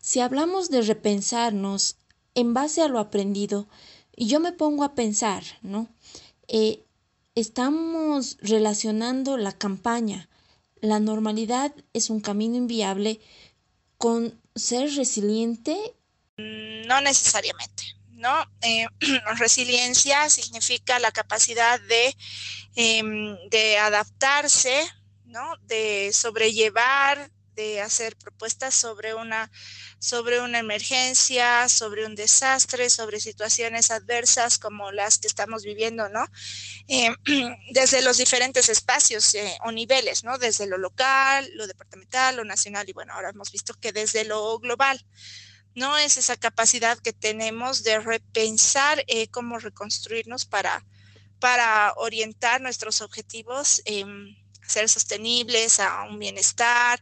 Si 0.00 0.20
hablamos 0.20 0.70
de 0.70 0.82
repensarnos 0.82 1.96
en 2.34 2.54
base 2.54 2.82
a 2.82 2.88
lo 2.88 2.98
aprendido, 2.98 3.68
y 4.16 4.28
yo 4.28 4.40
me 4.40 4.52
pongo 4.52 4.82
a 4.82 4.94
pensar, 4.94 5.44
¿no? 5.62 5.88
Eh, 6.48 6.84
estamos 7.34 8.38
relacionando 8.40 9.36
la 9.36 9.52
campaña, 9.52 10.28
la 10.80 11.00
normalidad 11.00 11.74
es 11.92 12.08
un 12.10 12.20
camino 12.20 12.56
inviable 12.56 13.20
con 13.98 14.40
ser 14.54 14.94
resiliente. 14.94 15.94
No 16.36 17.00
necesariamente. 17.00 17.95
¿No? 18.26 18.44
Eh, 18.62 18.86
resiliencia 19.38 20.28
significa 20.30 20.98
la 20.98 21.12
capacidad 21.12 21.80
de, 21.80 22.16
em, 22.74 23.36
de 23.50 23.78
adaptarse, 23.78 24.84
¿no? 25.26 25.56
De 25.62 26.10
sobrellevar, 26.12 27.30
de 27.54 27.80
hacer 27.80 28.16
propuestas 28.16 28.74
sobre 28.74 29.14
una, 29.14 29.50
sobre 29.98 30.40
una 30.40 30.58
emergencia, 30.58 31.68
sobre 31.68 32.04
un 32.04 32.14
desastre, 32.14 32.90
sobre 32.90 33.18
situaciones 33.20 33.90
adversas 33.90 34.58
como 34.58 34.92
las 34.92 35.18
que 35.18 35.28
estamos 35.28 35.62
viviendo, 35.62 36.08
¿no? 36.08 36.26
Em, 36.88 37.14
desde 37.72 38.02
los 38.02 38.18
diferentes 38.18 38.68
espacios 38.68 39.34
eh, 39.36 39.56
o 39.64 39.70
niveles, 39.70 40.24
¿no? 40.24 40.36
Desde 40.36 40.66
lo 40.66 40.78
local, 40.78 41.48
lo 41.54 41.66
departamental, 41.66 42.36
lo 42.36 42.44
nacional 42.44 42.88
y 42.88 42.92
bueno, 42.92 43.14
ahora 43.14 43.30
hemos 43.30 43.52
visto 43.52 43.72
que 43.80 43.92
desde 43.92 44.24
lo 44.24 44.58
global. 44.58 45.00
¿No? 45.76 45.96
Es 45.98 46.16
esa 46.16 46.36
capacidad 46.36 46.98
que 46.98 47.12
tenemos 47.12 47.84
de 47.84 48.00
repensar 48.00 49.04
eh, 49.06 49.28
cómo 49.28 49.58
reconstruirnos 49.58 50.46
para, 50.46 50.84
para 51.38 51.92
orientar 51.98 52.60
nuestros 52.60 53.02
objetivos, 53.02 53.82
a 53.86 54.68
ser 54.68 54.88
sostenibles, 54.88 55.78
a 55.78 56.04
un 56.04 56.18
bienestar, 56.18 57.00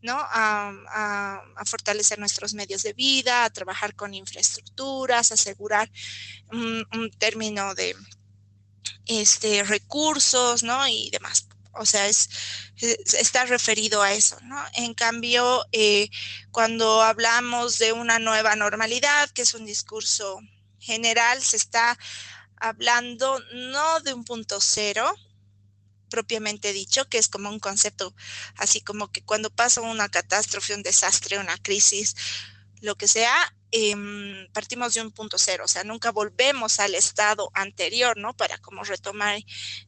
¿no? 0.00 0.16
A, 0.18 1.42
fortalecer 1.66 2.18
nuestros 2.18 2.54
medios 2.54 2.82
de 2.82 2.92
vida, 2.92 3.44
a 3.44 3.50
trabajar 3.50 3.94
con 3.94 4.14
infraestructuras, 4.14 5.32
asegurar 5.32 5.90
un, 6.50 6.86
un 6.92 7.10
término 7.10 7.74
de 7.74 7.94
este, 9.06 9.64
recursos, 9.64 10.62
¿no? 10.62 10.86
Y 10.86 11.10
demás 11.10 11.48
o 11.74 11.86
sea, 11.86 12.06
es, 12.06 12.28
está 12.76 13.44
referido 13.44 14.02
a 14.02 14.12
eso, 14.12 14.38
¿no? 14.42 14.62
En 14.74 14.94
cambio, 14.94 15.64
eh, 15.72 16.08
cuando 16.50 17.02
hablamos 17.02 17.78
de 17.78 17.92
una 17.92 18.18
nueva 18.18 18.56
normalidad, 18.56 19.30
que 19.30 19.42
es 19.42 19.54
un 19.54 19.66
discurso 19.66 20.40
general, 20.78 21.42
se 21.42 21.56
está 21.56 21.98
hablando 22.56 23.40
no 23.54 24.00
de 24.00 24.14
un 24.14 24.24
punto 24.24 24.60
cero, 24.60 25.12
propiamente 26.08 26.72
dicho, 26.72 27.08
que 27.08 27.18
es 27.18 27.28
como 27.28 27.48
un 27.48 27.58
concepto 27.58 28.14
así 28.56 28.82
como 28.82 29.10
que 29.10 29.22
cuando 29.22 29.48
pasa 29.50 29.80
una 29.80 30.10
catástrofe, 30.10 30.74
un 30.74 30.82
desastre, 30.82 31.38
una 31.38 31.56
crisis, 31.58 32.14
lo 32.82 32.96
que 32.96 33.08
sea, 33.08 33.54
Em, 33.74 34.46
partimos 34.52 34.92
de 34.92 35.00
un 35.00 35.10
punto 35.12 35.38
cero, 35.38 35.64
o 35.64 35.68
sea, 35.68 35.82
nunca 35.82 36.12
volvemos 36.12 36.78
al 36.78 36.94
estado 36.94 37.50
anterior, 37.54 38.18
¿no? 38.18 38.36
Para 38.36 38.58
como 38.58 38.84
retomar 38.84 39.36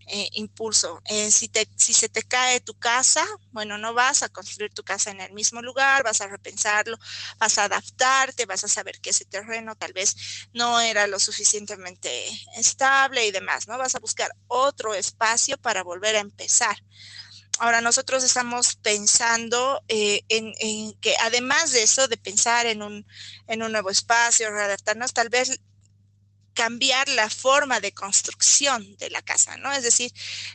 eh, 0.09 0.29
impulso. 0.33 1.03
Eh, 1.05 1.31
si, 1.31 1.49
te, 1.49 1.69
si 1.77 1.93
se 1.93 2.09
te 2.09 2.23
cae 2.23 2.61
tu 2.61 2.73
casa, 2.79 3.23
bueno, 3.53 3.77
no 3.77 3.93
vas 3.93 4.23
a 4.23 4.31
construir 4.31 4.73
tu 4.73 4.83
casa 4.85 5.11
en 5.11 5.21
el 5.21 5.33
mismo 5.35 5.61
lugar, 5.61 6.03
vas 6.03 6.23
a 6.23 6.29
repensarlo, 6.29 6.97
vas 7.39 7.59
a 7.59 7.65
adaptarte, 7.65 8.47
vas 8.47 8.65
a 8.65 8.69
saber 8.69 9.01
que 9.01 9.11
ese 9.11 9.27
terreno 9.27 9.77
tal 9.77 9.93
vez 9.93 10.17
no 10.55 10.81
era 10.81 11.07
lo 11.07 11.19
suficientemente 11.19 12.27
estable 12.57 13.27
y 13.27 13.33
demás, 13.33 13.69
¿no? 13.69 13.77
Vas 13.77 13.95
a 13.95 14.01
buscar 14.01 14.31
otro 14.47 14.95
espacio 14.95 15.59
para 15.59 15.83
volver 15.83 16.17
a 16.17 16.21
empezar. 16.21 16.77
Ahora 17.59 17.81
nosotros 17.81 18.25
estamos 18.25 18.77
pensando 18.77 19.83
eh, 19.89 20.23
en, 20.29 20.93
que 21.01 21.15
además 21.21 21.73
de 21.73 21.83
eso, 21.83 22.09
de 22.09 22.17
pensar 22.17 22.67
en 22.67 22.83
un, 22.83 23.07
en 23.47 23.63
un 23.63 23.73
nuevo 23.73 23.91
espacio, 23.91 24.51
readaptarnos, 24.51 25.13
tal 25.13 25.29
vez 25.29 25.61
cambiar 26.53 27.09
la 27.09 27.31
forma 27.31 27.81
de 27.81 27.93
construcción 27.93 28.97
de 28.97 29.11
la 29.11 29.23
casa, 29.23 29.57
¿no? 29.57 29.73
Es 29.73 29.83
decir, 29.83 30.13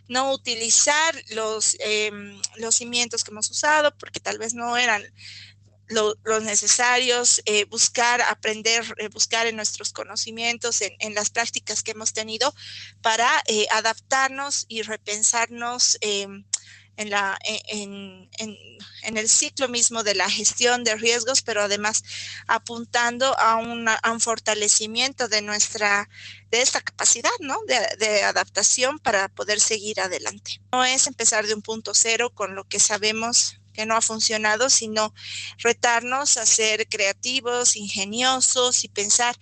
no 0.08 0.32
utilizar 0.32 1.16
los, 1.32 1.76
em, 1.80 2.42
los 2.56 2.76
cimientos 2.76 3.24
que 3.24 3.32
hemos 3.32 3.50
usado 3.50 3.96
porque 3.98 4.20
tal 4.20 4.38
vez 4.38 4.54
no 4.54 4.78
eran 4.78 5.04
los 5.90 6.44
necesarios, 6.44 7.42
eh, 7.46 7.66
buscar, 7.66 8.22
aprender, 8.22 8.86
eh, 8.98 9.08
buscar 9.08 9.48
en 9.48 9.56
nuestros 9.56 9.92
conocimientos, 9.92 10.82
en, 10.82 11.16
las 11.16 11.32
prácticas 11.32 11.82
que 11.82 11.92
hemos 11.92 12.14
tenido 12.14 12.54
para 13.02 13.28
adaptarnos 13.72 14.66
y 14.68 14.84
repensarnos 14.84 15.98
em, 16.02 16.46
en, 17.00 17.10
la, 17.10 17.40
en, 17.44 18.30
el 19.04 19.30
ciclo 19.30 19.70
mismo 19.70 20.04
de 20.04 20.16
la 20.16 20.30
gestión 20.30 20.84
de 20.84 20.98
riesgos, 20.98 21.42
pero 21.42 21.62
además 21.62 22.04
apuntando 22.46 23.34
a, 23.40 23.54
a 23.54 24.12
un 24.12 24.20
fortalecimiento 24.20 25.30
de 25.30 25.42
nuestra, 25.42 26.10
de 26.52 26.62
esta 26.62 26.82
capacidad, 26.82 27.32
¿no? 27.40 27.58
De, 27.68 27.80
de, 28.06 28.24
adaptación 28.24 29.00
para 29.00 29.30
poder 29.30 29.62
seguir 29.62 30.02
adelante. 30.02 30.62
No 30.74 30.84
es 30.84 31.08
empezar 31.08 31.48
de 31.48 31.54
un 31.54 31.62
punto 31.62 31.94
cero 31.94 32.32
con 32.32 32.54
lo 32.54 32.66
que 32.66 32.80
sabemos 32.80 33.56
que 33.74 33.86
no 33.86 33.96
ha 33.96 34.02
funcionado, 34.02 34.70
sino 34.70 35.14
retarnos 35.60 36.36
a 36.36 36.46
ser 36.46 36.90
creativos, 36.90 37.78
ingeniosos 37.78 38.84
y 38.84 38.90
pensar 38.90 39.38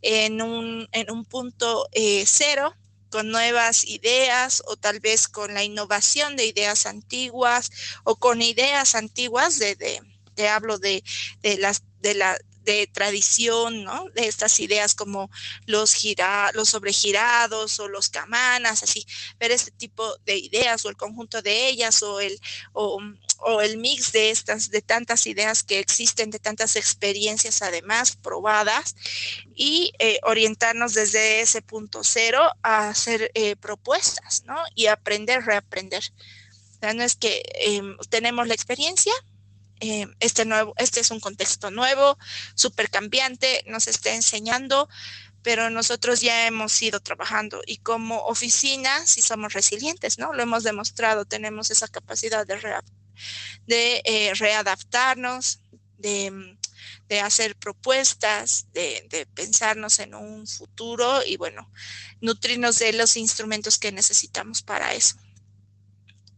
en 0.00 0.42
un, 0.42 0.88
en 0.92 1.10
un 1.10 1.24
punto 1.24 1.88
eh, 1.90 2.24
cero 2.24 2.76
con 3.10 3.30
nuevas 3.30 3.84
ideas 3.84 4.62
o 4.66 4.76
tal 4.76 5.00
vez 5.00 5.28
con 5.28 5.54
la 5.54 5.64
innovación 5.64 6.36
de 6.36 6.46
ideas 6.46 6.86
antiguas 6.86 7.70
o 8.04 8.16
con 8.16 8.40
ideas 8.42 8.94
antiguas 8.94 9.58
de, 9.58 9.74
de 9.76 10.00
te 10.34 10.48
hablo 10.48 10.78
de, 10.78 11.04
de 11.42 11.58
las 11.58 11.82
de 12.00 12.14
la 12.14 12.38
de 12.70 12.86
tradición, 12.86 13.82
¿no? 13.82 14.08
De 14.14 14.28
estas 14.28 14.60
ideas 14.60 14.94
como 14.94 15.28
los 15.66 15.92
gira, 15.92 16.52
los 16.54 16.68
sobregirados 16.68 17.80
o 17.80 17.88
los 17.88 18.08
camanas, 18.08 18.84
así, 18.84 19.04
ver 19.40 19.50
este 19.50 19.72
tipo 19.72 20.16
de 20.24 20.38
ideas 20.38 20.84
o 20.84 20.88
el 20.88 20.96
conjunto 20.96 21.42
de 21.42 21.66
ellas 21.68 22.00
o 22.04 22.20
el, 22.20 22.40
o, 22.72 23.00
el 23.60 23.78
mix 23.78 24.12
de 24.12 24.30
estas, 24.30 24.70
de 24.70 24.82
tantas 24.82 25.26
ideas 25.26 25.64
que 25.64 25.80
existen, 25.80 26.30
de 26.30 26.38
tantas 26.38 26.76
experiencias 26.76 27.62
además 27.62 28.16
probadas 28.16 28.94
y 29.56 29.92
eh, 29.98 30.20
orientarnos 30.22 30.94
desde 30.94 31.40
ese 31.40 31.62
punto 31.62 32.04
cero 32.04 32.42
a 32.62 32.90
hacer 32.90 33.32
eh, 33.34 33.56
propuestas, 33.56 34.44
¿no? 34.44 34.56
Y 34.76 34.86
aprender, 34.86 35.42
reaprender. 35.44 36.04
O 36.82 36.92
no 36.94 37.02
es 37.02 37.16
que 37.16 37.42
em, 37.56 37.96
tenemos 38.08 38.46
la 38.46 38.54
experiencia, 38.54 39.12
eh, 39.80 40.06
este, 40.20 40.44
nuevo, 40.44 40.74
este 40.76 41.00
es 41.00 41.10
un 41.10 41.20
contexto 41.20 41.70
nuevo, 41.70 42.18
súper 42.54 42.90
cambiante, 42.90 43.64
nos 43.66 43.88
está 43.88 44.14
enseñando, 44.14 44.88
pero 45.42 45.70
nosotros 45.70 46.20
ya 46.20 46.46
hemos 46.46 46.80
ido 46.82 47.00
trabajando 47.00 47.62
y 47.66 47.78
como 47.78 48.18
oficina 48.26 49.06
sí 49.06 49.22
somos 49.22 49.54
resilientes, 49.54 50.18
¿no? 50.18 50.34
Lo 50.34 50.42
hemos 50.42 50.64
demostrado, 50.64 51.24
tenemos 51.24 51.70
esa 51.70 51.88
capacidad 51.88 52.46
de, 52.46 52.58
de 53.66 54.02
eh, 54.04 54.34
readaptarnos, 54.34 55.60
de, 55.96 56.58
de, 57.08 57.20
hacer 57.20 57.56
propuestas, 57.56 58.66
de, 58.72 59.06
de, 59.08 59.26
pensarnos 59.26 59.98
en 59.98 60.14
un 60.14 60.46
futuro 60.46 61.24
y 61.24 61.36
bueno, 61.36 61.70
nutrirnos 62.20 62.78
de 62.78 62.92
los 62.92 63.16
instrumentos 63.16 63.78
que 63.78 63.92
necesitamos 63.92 64.62
para 64.62 64.94
eso 64.94 65.16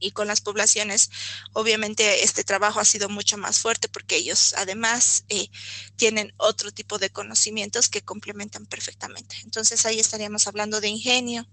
y 0.02 0.10
con 0.10 0.26
las 0.26 0.40
poblaciones, 0.40 1.10
obviamente 1.52 2.24
este 2.24 2.44
trabajo 2.44 2.80
ha 2.80 2.84
sido 2.84 3.08
mucho 3.08 3.38
más 3.38 3.60
fuerte 3.60 3.88
porque 3.88 4.16
ellos 4.16 4.54
además 4.58 5.24
eh, 5.28 5.48
tienen 5.96 6.34
otro 6.36 6.72
tipo 6.72 6.98
de 6.98 7.10
conocimientos 7.10 7.88
que 7.88 8.02
complementan 8.02 8.66
perfectamente. 8.66 9.36
Entonces 9.44 9.86
ahí 9.86 10.00
estaríamos 10.00 10.46
hablando 10.46 10.80
de 10.80 10.88
ingenio, 10.88 11.48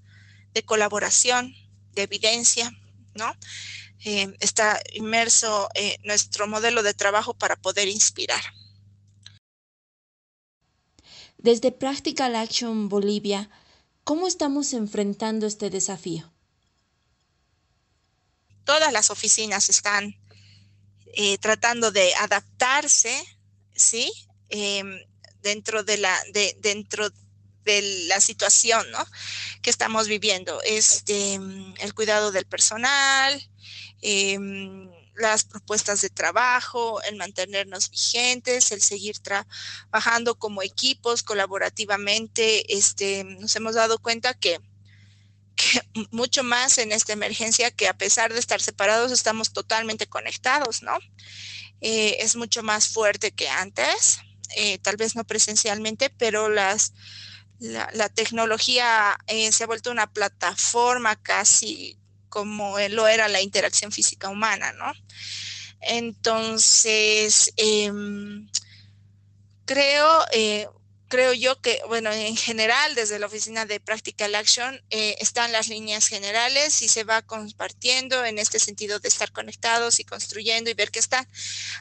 de 0.53 0.63
colaboración, 0.63 1.53
de 1.93 2.03
evidencia, 2.03 2.71
¿no? 3.13 3.33
Eh, 4.05 4.33
está 4.39 4.81
inmerso 4.93 5.69
eh, 5.75 5.97
nuestro 6.03 6.47
modelo 6.47 6.83
de 6.83 6.93
trabajo 6.93 7.33
para 7.33 7.55
poder 7.55 7.87
inspirar. 7.87 8.41
Desde 11.37 11.71
Practical 11.71 12.35
Action 12.35 12.89
Bolivia, 12.89 13.49
¿cómo 14.03 14.27
estamos 14.27 14.73
enfrentando 14.73 15.47
este 15.47 15.69
desafío? 15.69 16.31
Todas 18.69 18.93
las 18.93 19.09
oficinas 19.09 19.67
están 19.69 20.15
eh, 21.15 21.39
tratando 21.39 21.89
de 21.91 22.13
adaptarse, 22.13 23.19
¿sí? 23.73 24.13
Em, 24.49 24.99
dentro 25.41 25.83
de 25.83 25.97
la, 25.97 26.15
de, 26.33 26.55
dentro 26.59 27.09
de 27.65 28.05
la 28.07 28.19
situación, 28.21 28.85
¿no? 28.91 29.03
Que 29.63 29.71
estamos 29.71 30.07
viviendo. 30.07 30.61
Este, 30.61 31.33
el 31.79 31.95
cuidado 31.95 32.31
del 32.31 32.45
personal, 32.45 33.41
em, 34.03 34.87
las 35.15 35.45
propuestas 35.45 36.01
de 36.01 36.11
trabajo, 36.11 37.01
el 37.01 37.15
mantenernos 37.15 37.89
vigentes, 37.89 38.71
el 38.71 38.83
seguir 38.83 39.17
trabajando 39.17 40.35
como 40.35 40.61
equipos 40.61 41.23
colaborativamente. 41.23 42.71
Este, 42.77 43.23
nos 43.23 43.55
hemos 43.55 43.73
dado 43.73 43.97
cuenta 43.97 44.35
que 44.35 44.59
mucho 46.11 46.43
más 46.43 46.77
en 46.77 46.91
esta 46.91 47.13
emergencia 47.13 47.71
que 47.71 47.87
a 47.87 47.97
pesar 47.97 48.33
de 48.33 48.39
estar 48.39 48.61
separados 48.61 49.11
estamos 49.11 49.53
totalmente 49.53 50.07
conectados, 50.07 50.83
¿no? 50.83 50.97
Eh, 51.81 52.17
es 52.19 52.35
mucho 52.35 52.63
más 52.63 52.89
fuerte 52.89 53.31
que 53.31 53.49
antes, 53.49 54.19
eh, 54.55 54.79
tal 54.79 54.97
vez 54.97 55.15
no 55.15 55.23
presencialmente, 55.23 56.09
pero 56.09 56.49
las, 56.49 56.93
la, 57.59 58.09
tecnología 58.09 59.17
eh, 59.27 59.51
se 59.51 59.63
ha 59.63 59.67
vuelto 59.67 59.91
una 59.91 60.11
plataforma 60.11 61.15
casi 61.21 61.97
como 62.27 62.77
lo 62.89 63.07
era 63.07 63.27
la 63.27 63.41
interacción 63.41 63.91
física 63.91 64.29
humana, 64.29 64.73
¿no? 64.73 64.91
Entonces, 65.81 67.53
em, 67.55 68.49
creo, 69.65 70.25
creo 71.09 71.33
yo 71.33 71.59
que, 71.59 71.81
bueno, 71.87 72.11
en 72.11 72.37
general, 72.37 72.95
desde 72.95 73.19
la 73.19 73.25
oficina 73.25 73.65
de 73.65 73.79
Practical 73.79 74.35
Action, 74.35 74.79
eh, 74.91 75.15
están 75.19 75.51
las 75.51 75.67
líneas 75.67 76.07
generales 76.07 76.81
y 76.83 76.87
se 76.87 77.03
va 77.03 77.23
compartiendo 77.23 78.23
en 78.23 78.37
este 78.37 78.59
sentido 78.59 78.99
de 78.99 79.09
estar 79.09 79.31
conectados 79.31 79.99
y 79.99 80.05
construyendo 80.05 80.69
y 80.69 80.75
ver 80.75 80.91
qué 80.91 80.99
están 80.99 81.27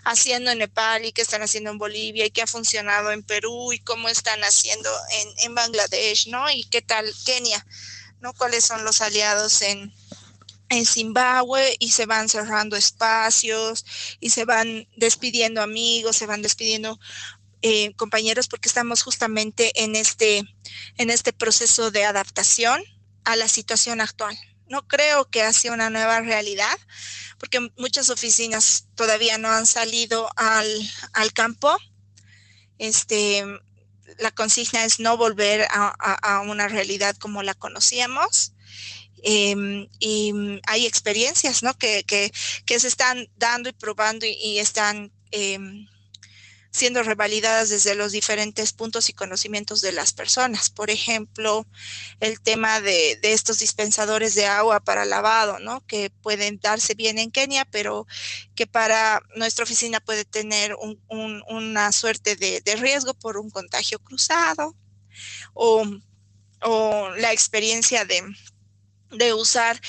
haciendo 0.05 0.51
en 0.51 0.59
Nepal 0.59 1.05
y 1.05 1.13
qué 1.13 1.23
están 1.23 1.43
haciendo 1.43 1.71
en 1.71 1.79
Bolivia 1.79 2.25
y 2.25 2.31
qué 2.31 2.43
ha 2.43 2.47
funcionado 2.47 3.13
en 3.13 3.23
Perú 3.23 3.73
y 3.73 3.79
cómo 3.81 4.09
están 4.09 4.43
haciendo 4.43 4.91
en, 5.11 5.29
en 5.45 5.55
Bangladesh, 5.55 6.29
¿no? 6.29 6.51
Y 6.51 6.65
qué 6.65 6.81
tal 6.81 7.07
Kenia, 7.27 7.65
¿no? 8.21 8.33
¿Cuáles 8.33 8.65
son 8.65 8.83
los 8.83 9.03
aliados 9.03 9.61
en, 9.61 9.93
en 10.71 10.87
Zimbabue 10.87 11.77
y 11.79 11.91
se 11.91 12.07
van 12.07 12.29
cerrando 12.29 12.77
espacios 12.77 13.85
y 14.21 14.31
se 14.31 14.45
van 14.45 14.89
despidiendo 14.97 15.63
amigos, 15.63 16.17
se 16.17 16.27
van 16.27 16.43
despidiendo 16.43 16.99
eh, 17.63 17.93
compañeros, 17.95 18.49
porque 18.49 18.69
estamos 18.69 19.03
justamente 19.03 19.83
en 19.83 19.97
este, 19.97 20.45
en 20.97 21.11
este 21.11 21.33
proceso 21.33 21.91
de 21.91 22.05
adaptación 22.05 22.83
a 23.25 23.37
la 23.37 23.49
situación 23.49 24.01
actual. 24.01 24.39
No 24.69 24.87
creo 24.87 25.29
que 25.31 25.53
sea 25.53 25.73
una 25.73 25.91
nueva 25.91 26.21
realidad, 26.21 26.79
porque 27.39 27.61
muchas 27.77 28.11
oficinas 28.11 28.87
todavía 28.95 29.39
no 29.39 29.49
han 29.51 29.67
salido 29.67 30.31
al, 30.37 30.69
al 31.13 31.33
campo. 31.33 31.77
Este, 32.79 33.45
la 34.19 34.31
consigna 34.31 34.85
es 34.85 35.01
no 35.01 35.17
volver 35.17 35.67
a, 35.71 36.43
una 36.47 36.69
realidad 36.69 37.17
como 37.17 37.43
la 37.43 37.55
conocíamos. 37.55 38.53
Em, 39.25 39.89
y 39.99 40.33
hay 40.67 40.87
experiencias 40.87 41.65
¿no? 41.65 41.75
que, 41.75 42.05
que, 42.05 42.79
se 42.79 42.87
están 42.87 43.29
dando 43.37 43.69
y 43.69 43.73
probando 43.73 44.27
y, 44.27 44.59
están 44.59 45.13
eh, 45.33 45.59
siendo 46.71 47.03
revalidadas 47.03 47.71
desde 47.71 47.95
los 47.95 48.13
diferentes 48.13 48.73
puntos 48.73 49.09
y 49.09 49.13
conocimientos 49.13 49.81
de 49.81 49.93
las 49.93 50.13
personas. 50.13 50.71
Por 50.71 50.91
ejemplo, 50.91 51.67
el 52.21 52.41
tema 52.41 52.81
de, 52.81 53.19
estos 53.23 53.59
dispensadores 53.59 54.35
de 54.35 54.47
agua 54.47 54.81
para 54.81 55.05
lavado, 55.05 55.59
¿no? 55.59 55.85
Que 55.87 56.11
pueden 56.11 56.61
darse 56.61 56.95
bien 56.95 57.19
en 57.19 57.31
Kenia, 57.31 57.65
pero 57.65 58.07
que 58.55 58.67
para 58.67 59.23
nuestra 59.37 59.65
oficina 59.65 60.01
puede 60.01 60.25
tener 60.25 60.77
una 61.09 61.93
suerte 61.93 62.37
de, 62.37 62.63
riesgo 62.77 63.15
por 63.15 63.39
un 63.39 63.51
contagio 63.51 63.99
cruzado 63.99 64.77
o, 65.55 65.85
la 67.17 67.33
experiencia 67.33 68.05
de, 68.05 68.23
de 69.11 69.33
usar 69.33 69.81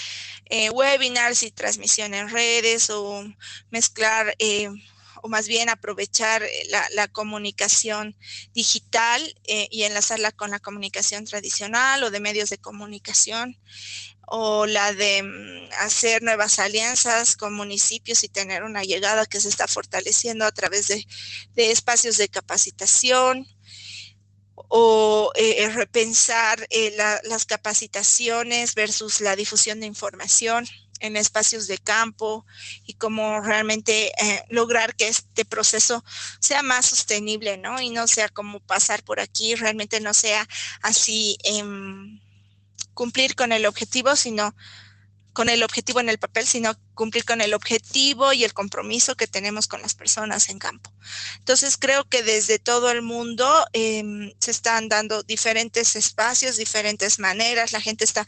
eh, 0.46 0.70
webinars 0.70 1.44
y 1.44 1.52
transmisión 1.52 2.13
en 2.13 2.30
redes 2.30 2.89
o 2.89 3.24
mezclar 3.70 4.36
eh, 4.39 4.70
o 5.22 5.30
más 5.30 5.48
bien 5.48 5.70
aprovechar 5.70 6.44
eh, 6.44 6.68
la, 6.94 7.08
comunicación 7.08 8.16
digital 8.54 9.22
eh, 9.46 9.68
y 9.72 9.84
enlazarla 9.84 10.32
con 10.32 10.52
la 10.52 10.60
comunicación 10.60 11.26
tradicional 11.26 12.04
o 12.04 12.12
de 12.12 12.20
medios 12.20 12.50
de 12.50 12.58
comunicación 12.58 13.58
o 14.28 14.66
la 14.66 14.94
de 14.94 15.24
mm, 15.24 15.74
hacer 15.80 16.22
nuevas 16.24 16.60
alianzas 16.60 17.36
con 17.36 17.54
municipios 17.54 18.24
y 18.24 18.30
tener 18.30 18.64
una 18.64 18.84
llegada 18.84 19.26
que 19.26 19.40
se 19.40 19.50
está 19.50 19.68
fortaleciendo 19.68 20.46
a 20.46 20.52
través 20.52 20.88
de, 20.88 21.06
espacios 21.56 22.18
de 22.18 22.30
capacitación 22.30 23.48
o 24.56 25.32
eh, 25.36 25.70
repensar 25.70 26.68
las 27.24 27.46
capacitaciones 27.46 28.76
versus 28.76 29.22
la 29.22 29.36
difusión 29.36 29.80
de 29.80 29.88
información 29.88 30.66
en 31.00 31.18
espacios 31.18 31.68
de 31.68 31.78
campo 31.78 32.46
y 32.86 32.94
cómo 32.94 33.42
realmente 33.42 34.12
eh, 34.22 34.44
lograr 34.50 34.96
que 34.96 35.08
este 35.08 35.46
proceso 35.46 36.04
sea 36.40 36.62
más 36.62 36.88
sostenible, 36.88 37.58
¿no? 37.58 37.82
Y 37.82 37.90
no 37.90 38.08
sea 38.08 38.30
como 38.30 38.60
pasar 38.60 39.04
por 39.04 39.20
aquí, 39.20 39.56
realmente 39.56 40.00
no 40.02 40.14
sea 40.14 40.48
así 40.82 41.38
em, 41.44 42.20
cumplir 42.94 43.36
con 43.36 43.52
el 43.52 43.66
objetivo, 43.66 44.16
sino 44.16 44.56
con 45.34 45.50
el 45.50 45.64
objetivo 45.64 46.00
en 46.00 46.10
el 46.10 46.20
papel, 46.20 46.46
sino 46.46 46.76
cumplir 47.00 47.24
con 47.24 47.40
el 47.40 47.54
objetivo 47.54 48.34
y 48.34 48.44
el 48.44 48.54
compromiso 48.54 49.16
que 49.16 49.26
tenemos 49.26 49.68
con 49.68 49.82
las 49.82 49.94
personas 49.94 50.50
en 50.50 50.60
campo. 50.60 50.92
Entonces 51.38 51.78
creo 51.78 52.04
que 52.04 52.24
desde 52.24 52.60
todo 52.60 52.92
el 52.92 53.02
mundo 53.02 53.48
em, 53.72 54.34
se 54.42 54.52
están 54.52 54.90
dando 54.90 55.24
diferentes 55.24 55.96
espacios, 55.96 56.58
diferentes 56.58 57.18
maneras, 57.18 57.72
la 57.72 57.80
gente 57.80 58.04
está 58.04 58.28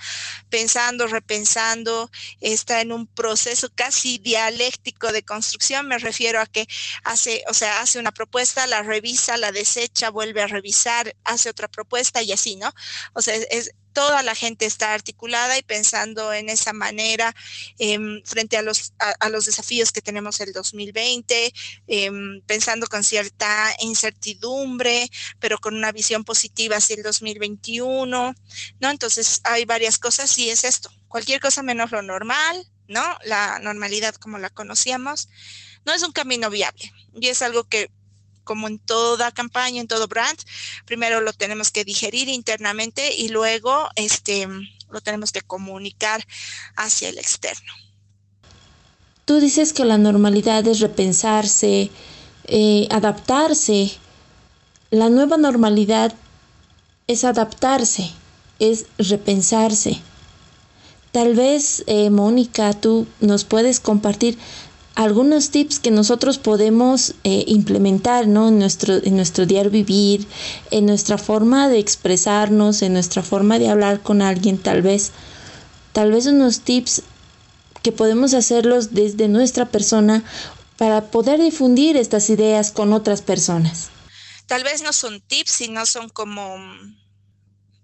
pensando, 0.50 1.08
repensando, 1.08 2.10
está 2.40 2.80
en 2.80 2.94
un 2.94 3.08
proceso 3.08 3.70
casi 3.76 4.20
dialéctico 4.20 5.12
de 5.12 5.24
construcción, 5.24 5.90
me 5.90 5.98
refiero 5.98 6.40
a 6.40 6.46
que 6.46 6.66
hace, 7.04 7.44
o 7.50 7.54
sea, 7.54 7.82
hace 7.82 8.00
una 8.00 8.14
propuesta, 8.14 8.68
la 8.68 8.84
revisa, 8.84 9.36
la 9.36 9.52
desecha, 9.52 10.12
vuelve 10.12 10.44
a 10.44 10.48
revisar, 10.48 11.14
hace 11.26 11.50
otra 11.50 11.68
propuesta 11.68 12.22
y 12.22 12.32
así, 12.32 12.56
¿no? 12.56 12.74
O 13.12 13.22
sea, 13.22 13.36
es, 13.36 13.72
toda 13.94 14.24
la 14.24 14.36
gente 14.36 14.66
está 14.66 14.94
articulada 14.94 15.58
y 15.58 15.64
pensando 15.64 16.34
en 16.34 16.50
esa 16.50 16.74
manera 16.74 17.36
em, 17.78 18.22
frente 18.24 18.58
a 18.58 18.61
los, 18.62 18.94
a, 19.00 19.30
los 19.30 19.46
desafíos 19.46 19.92
que 19.92 20.02
tenemos 20.02 20.40
el 20.40 20.54
2020, 20.54 21.54
em, 21.88 22.42
pensando 22.46 22.88
con 22.88 23.04
cierta 23.04 23.74
incertidumbre, 23.80 25.10
pero 25.40 25.58
con 25.60 25.76
una 25.76 25.92
visión 25.92 26.24
positiva 26.24 26.78
hacia 26.78 26.96
el 26.96 27.04
2021, 27.04 28.36
¿no? 28.80 28.90
Entonces 28.90 29.42
hay 29.44 29.66
varias 29.66 29.98
cosas 29.98 30.38
y 30.38 30.50
es 30.50 30.64
esto, 30.64 30.92
cualquier 31.08 31.40
cosa 31.40 31.64
menos 31.64 31.92
lo 31.92 32.02
normal, 32.02 32.68
¿no? 32.88 33.04
La 33.26 33.60
normalidad 33.60 34.16
como 34.16 34.38
la 34.38 34.50
conocíamos, 34.50 35.30
no 35.86 35.94
es 35.94 36.04
un 36.04 36.12
camino 36.12 36.50
viable 36.50 36.92
y 37.14 37.28
es 37.28 37.42
algo 37.42 37.64
que 37.64 37.90
como 38.44 38.68
en 38.68 38.80
toda 38.80 39.32
campaña, 39.32 39.82
en 39.82 39.88
todo 39.88 40.08
brand, 40.08 40.38
primero 40.86 41.22
lo 41.22 41.34
tenemos 41.34 41.72
que 41.72 41.86
digerir 41.86 42.28
internamente 42.28 43.14
y 43.16 43.30
luego 43.30 43.90
este, 43.96 44.48
lo 44.90 45.02
tenemos 45.02 45.32
que 45.32 45.42
comunicar 45.42 46.26
hacia 46.76 47.10
el 47.10 47.18
externo. 47.18 47.74
Tú 49.32 49.40
dices 49.40 49.72
que 49.72 49.86
la 49.86 49.98
normalidad 49.98 50.68
es 50.68 50.82
repensarse, 50.82 51.90
eh, 52.48 52.88
adaptarse. 52.92 53.94
La 54.90 55.10
nueva 55.10 55.38
normalidad 55.38 56.14
es 57.08 57.24
adaptarse, 57.24 58.12
es 58.60 58.88
repensarse. 58.98 60.02
Tal 61.14 61.34
vez, 61.34 61.86
eh, 61.88 62.10
Mónica, 62.10 62.74
tú 62.74 63.08
nos 63.22 63.46
puedes 63.46 63.80
compartir 63.80 64.38
algunos 64.96 65.50
tips 65.50 65.80
que 65.80 65.92
nosotros 65.92 66.38
podemos 66.38 67.16
eh, 67.24 67.46
implementar 67.48 68.28
¿no? 68.28 68.50
en, 68.50 68.60
nuestro, 68.60 68.96
en 68.96 69.16
nuestro 69.16 69.46
diario 69.46 69.72
vivir, 69.72 70.28
en 70.72 70.88
nuestra 70.88 71.18
forma 71.18 71.70
de 71.70 71.80
expresarnos, 71.80 72.82
en 72.82 72.92
nuestra 72.92 73.24
forma 73.24 73.60
de 73.60 73.70
hablar 73.70 74.02
con 74.02 74.22
alguien, 74.22 74.58
tal 74.58 74.82
vez, 74.82 75.14
tal 75.94 76.12
vez 76.12 76.26
unos 76.26 76.60
tips 76.60 77.04
que 77.82 77.92
podemos 77.92 78.34
hacerlos 78.34 78.94
desde 78.94 79.28
nuestra 79.28 79.66
persona 79.66 80.24
para 80.78 81.12
poder 81.12 81.40
difundir 81.40 81.98
estas 81.98 82.30
ideas 82.30 82.72
con 82.72 82.94
otras 82.94 83.22
personas. 83.22 83.90
Tal 84.48 84.64
vez 84.64 84.82
no 84.82 84.94
son 84.94 85.22
tips, 85.22 85.52
sino 85.52 85.86
son 85.86 86.10
como 86.10 86.58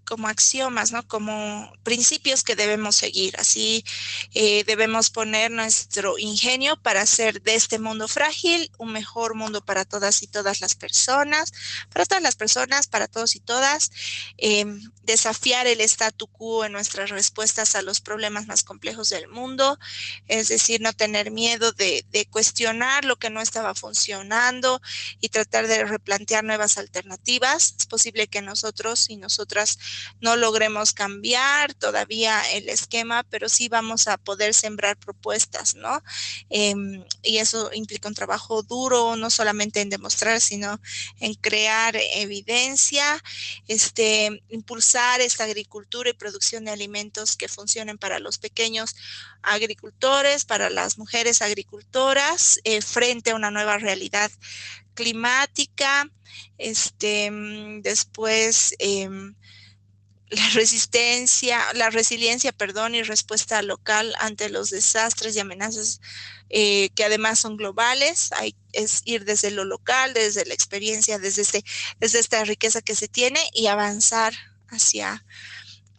como 0.08 0.26
axiomas, 0.28 0.90
¿no? 0.90 1.06
Como 1.06 1.70
principios 1.82 2.42
que 2.42 2.56
debemos 2.56 2.96
seguir. 2.96 3.36
Así 3.38 3.84
eh, 4.32 4.64
debemos 4.64 5.10
poner 5.10 5.50
nuestro 5.50 6.18
ingenio 6.18 6.80
para 6.80 7.02
hacer 7.02 7.42
de 7.42 7.54
este 7.54 7.78
mundo 7.78 8.08
frágil 8.08 8.72
un 8.78 8.92
mejor 8.92 9.34
mundo 9.34 9.62
para 9.62 9.84
todas 9.84 10.22
y 10.22 10.26
todas 10.26 10.62
las 10.62 10.74
personas, 10.74 11.52
para 11.92 12.06
todas 12.06 12.22
las 12.22 12.36
personas, 12.36 12.86
para 12.86 13.06
todos 13.06 13.36
y 13.36 13.40
todas. 13.40 13.90
Em, 14.38 14.80
desafiar 15.02 15.66
el 15.66 15.80
statu 15.82 16.26
quo 16.26 16.64
en 16.64 16.72
nuestras 16.72 17.10
respuestas 17.10 17.74
a 17.74 17.82
los 17.82 18.00
problemas 18.00 18.46
más 18.46 18.62
complejos 18.62 19.10
del 19.10 19.28
mundo, 19.28 19.78
es 20.26 20.48
decir, 20.48 20.80
no 20.80 20.92
tener 20.92 21.30
miedo 21.30 21.72
de, 21.72 22.04
de 22.10 22.26
cuestionar 22.26 23.04
lo 23.04 23.16
que 23.16 23.30
no 23.30 23.40
estaba 23.40 23.74
funcionando 23.74 24.80
y 25.20 25.28
tratar 25.28 25.66
de 25.66 25.84
replantear 25.84 26.44
nuevas 26.44 26.78
alternativas. 26.78 27.74
Es 27.78 27.86
posible 27.86 28.28
que 28.28 28.42
nosotros 28.42 29.10
y 29.10 29.16
nosotras 29.16 29.78
no 30.20 30.36
logremos 30.36 30.92
cambiar 30.92 31.74
todavía 31.74 32.40
el 32.52 32.68
esquema, 32.68 33.24
pero 33.24 33.48
sí 33.48 33.68
vamos 33.68 34.08
a 34.08 34.16
poder 34.16 34.54
sembrar 34.54 34.96
propuestas, 34.96 35.74
¿no? 35.74 36.02
Em, 36.50 37.04
y 37.22 37.38
eso 37.38 37.70
implica 37.72 38.08
un 38.08 38.14
trabajo 38.14 38.62
duro, 38.62 39.16
no 39.16 39.30
solamente 39.30 39.80
en 39.80 39.90
demostrar, 39.90 40.40
sino 40.40 40.80
en 41.20 41.34
crear 41.34 41.96
evidencia, 42.14 43.22
este, 43.66 44.42
impulsar 44.48 45.20
esta 45.20 45.44
agricultura 45.44 46.10
y 46.10 46.14
producción 46.14 46.64
de 46.64 46.72
alimentos 46.72 47.36
que 47.36 47.48
funcionen 47.48 47.98
para 47.98 48.18
los 48.18 48.38
pequeños 48.38 48.94
agricultores, 49.42 50.44
para 50.44 50.70
las 50.70 50.98
mujeres 50.98 51.42
agricultoras, 51.42 52.60
eh, 52.64 52.82
frente 52.82 53.30
a 53.30 53.34
una 53.34 53.50
nueva 53.50 53.78
realidad 53.78 54.30
climática. 54.94 56.10
Este, 56.58 57.30
mm, 57.30 57.82
después, 57.82 58.74
em, 58.78 59.34
la 60.30 60.48
resistencia, 60.50 61.60
la 61.74 61.90
resiliencia, 61.90 62.52
perdón, 62.52 62.94
y 62.94 63.02
respuesta 63.02 63.62
local 63.62 64.14
ante 64.18 64.50
los 64.50 64.70
desastres 64.70 65.34
y 65.36 65.40
amenazas 65.40 66.00
eh, 66.50 66.90
que 66.94 67.04
además 67.04 67.38
son 67.38 67.56
globales. 67.56 68.30
Es 68.72 69.02
ir 69.04 69.24
desde 69.24 69.50
lo 69.50 69.64
local, 69.64 70.14
desde 70.14 70.44
la 70.44 70.54
experiencia, 70.54 71.18
desde, 71.18 71.42
este, 71.42 71.64
desde 71.98 72.18
esta 72.18 72.44
riqueza 72.44 72.82
que 72.82 72.94
se 72.94 73.08
tiene 73.08 73.40
y 73.54 73.66
avanzar 73.68 74.34
hacia, 74.68 75.24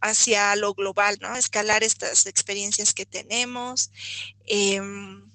hacia 0.02 0.56
lo 0.56 0.74
global, 0.74 1.18
¿no? 1.22 1.36
Escalar 1.36 1.84
estas 1.84 2.26
experiencias 2.28 2.94
que 2.94 3.06
tenemos. 3.06 3.92
Em, 4.46 5.29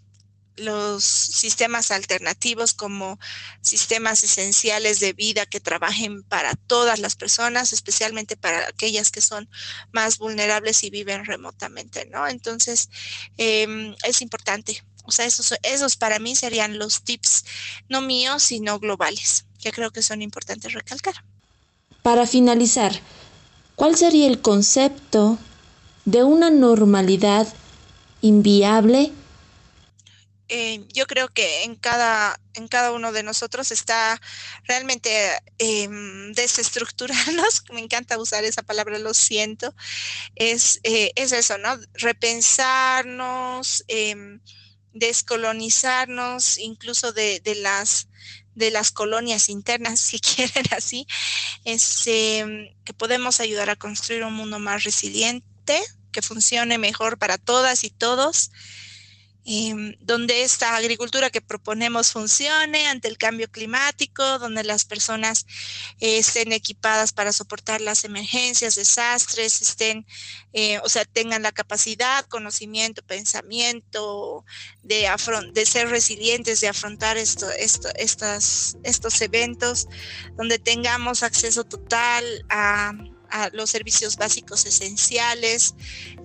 los 0.57 1.05
sistemas 1.05 1.91
alternativos 1.91 2.75
como 2.75 3.19
sistemas 3.61 4.23
esenciales 4.23 5.01
de 5.01 5.13
vida 5.13 5.47
que 5.47 5.61
trabajen 5.61 6.23
para 6.23 6.55
todas 6.55 6.99
las 6.99 7.17
personas, 7.17 7.73
especialmente 7.73 8.37
para 8.37 8.69
aquellas 8.69 9.11
que 9.11 9.21
son 9.21 9.49
más 9.93 10.19
vulnerables 10.19 10.85
y 10.85 10.91
viven 10.91 11.25
remotamente, 11.25 12.07
¿no? 12.07 12.27
Entonces, 12.29 12.89
em, 13.37 13.95
es 14.05 14.23
importante. 14.23 14.85
O 15.05 15.13
sea, 15.13 15.27
esos, 15.27 15.55
esos 15.63 15.97
para 15.97 16.19
mí 16.19 16.35
serían 16.35 16.79
los 16.79 17.03
tips, 17.03 17.45
no 17.89 18.01
míos, 18.01 18.43
sino 18.43 18.79
globales, 18.79 19.45
que 19.61 19.73
creo 19.73 19.91
que 19.91 20.03
son 20.03 20.23
importantes 20.23 20.73
recalcar. 20.73 21.15
Para 22.03 22.27
finalizar, 22.27 22.93
¿cuál 23.77 23.97
sería 23.97 24.27
el 24.27 24.41
concepto 24.41 25.39
de 26.05 26.23
una 26.23 26.51
normalidad 26.51 27.53
inviable? 28.23 29.13
Eh, 30.49 30.87
yo 30.93 31.07
creo 31.07 31.29
que 31.29 31.65
en 31.65 31.75
cada, 31.75 32.39
en 32.53 32.69
cada 32.69 32.93
uno 32.93 33.13
de 33.13 33.23
nosotros 33.23 33.71
está 33.71 34.21
realmente 34.65 35.11
eh, 35.59 35.89
desestructurarnos, 36.35 37.65
me 37.73 37.81
encanta 37.81 38.19
usar 38.19 38.45
esa 38.45 38.63
palabra, 38.63 38.99
lo 38.99 39.15
siento, 39.15 39.75
es, 40.35 40.81
eh, 40.83 41.13
es 41.17 41.33
eso, 41.33 41.57
¿no? 41.59 41.79
Repensarnos, 41.95 43.85
em, 43.89 44.41
descolonizarnos, 44.93 46.59
incluso 46.59 47.13
de, 47.13 47.41
de, 47.41 47.55
las 47.57 48.09
de 48.55 48.71
las 48.71 48.93
colonias 48.93 49.49
internas, 49.49 49.99
si 50.01 50.21
quieren 50.21 50.67
así, 50.77 51.07
es, 51.65 52.03
em, 52.07 52.69
que 52.85 52.93
podemos 52.93 53.41
ayudar 53.41 53.71
a 53.71 53.77
construir 53.77 54.25
un 54.25 54.35
mundo 54.35 54.59
más 54.59 54.85
resiliente, 54.85 55.81
que 56.13 56.23
funcione 56.23 56.79
mejor 56.79 57.19
para 57.19 57.39
todas 57.39 57.83
y 57.83 57.91
todos 57.91 58.51
Em, 59.47 59.95
donde 60.01 60.43
esta 60.43 60.75
agricultura 60.75 61.29
que 61.29 61.43
proponemos 61.43 62.13
funcione 62.13 62.89
ante 62.89 63.09
el 63.09 63.19
cambio 63.19 63.51
climático, 63.51 64.39
donde 64.39 64.65
las 64.65 64.87
personas 64.87 65.45
eh, 66.01 66.17
estén 66.17 66.53
equipadas 66.53 67.13
para 67.13 67.31
soportar 67.31 67.83
las 67.83 68.05
emergencias, 68.05 68.75
desastres, 68.75 69.61
estén, 69.61 70.07
eh, 70.55 70.79
o 70.79 70.89
sea, 70.89 71.05
tengan 71.05 71.43
la 71.43 71.53
capacidad, 71.53 72.25
conocimiento, 72.25 73.03
pensamiento 73.03 74.47
de, 74.83 75.11
de 75.53 75.67
ser 75.67 75.91
resilientes, 75.91 76.63
de 76.63 76.69
afrontar 76.69 77.19
esto, 77.19 77.47
estos 77.99 79.21
eventos, 79.21 79.89
donde 80.39 80.59
tengamos 80.59 81.23
acceso 81.23 81.65
total 81.65 82.25
a 82.49 82.95
los 83.53 83.71
servicios 83.71 84.17
básicos 84.17 84.65
esenciales 84.67 85.75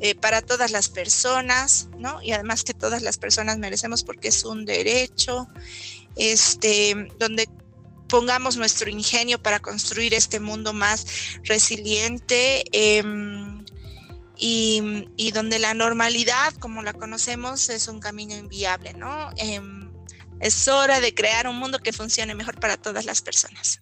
eh, 0.01 0.15
para 0.15 0.41
todas 0.41 0.71
las 0.71 0.89
personas, 0.89 1.89
¿no? 1.97 2.21
Y 2.21 2.31
además 2.31 2.63
que 2.63 2.73
todas 2.73 3.01
las 3.01 3.17
personas 3.17 3.57
merecemos 3.57 4.03
porque 4.03 4.27
es 4.27 4.43
un 4.43 4.65
derecho, 4.65 5.47
este, 6.15 7.07
donde 7.17 7.49
pongamos 8.07 8.57
nuestro 8.57 8.89
ingenio 8.89 9.41
para 9.41 9.59
construir 9.59 10.13
este 10.13 10.39
mundo 10.39 10.73
más 10.73 11.05
resiliente 11.43 12.63
em, 12.71 13.63
y, 14.35 15.31
donde 15.33 15.59
la 15.59 15.73
normalidad, 15.73 16.53
como 16.55 16.81
la 16.81 16.93
conocemos, 16.93 17.69
es 17.69 17.87
un 17.87 17.99
camino 17.99 18.35
inviable, 18.35 18.93
¿no? 18.93 19.29
Em, 19.37 19.91
es 20.39 20.67
hora 20.67 20.99
de 20.99 21.13
crear 21.13 21.47
un 21.47 21.57
mundo 21.57 21.79
que 21.79 21.91
funcione 21.93 22.33
mejor 22.35 22.59
para 22.59 22.77
todas 22.77 23.05
las 23.05 23.21
personas. 23.21 23.81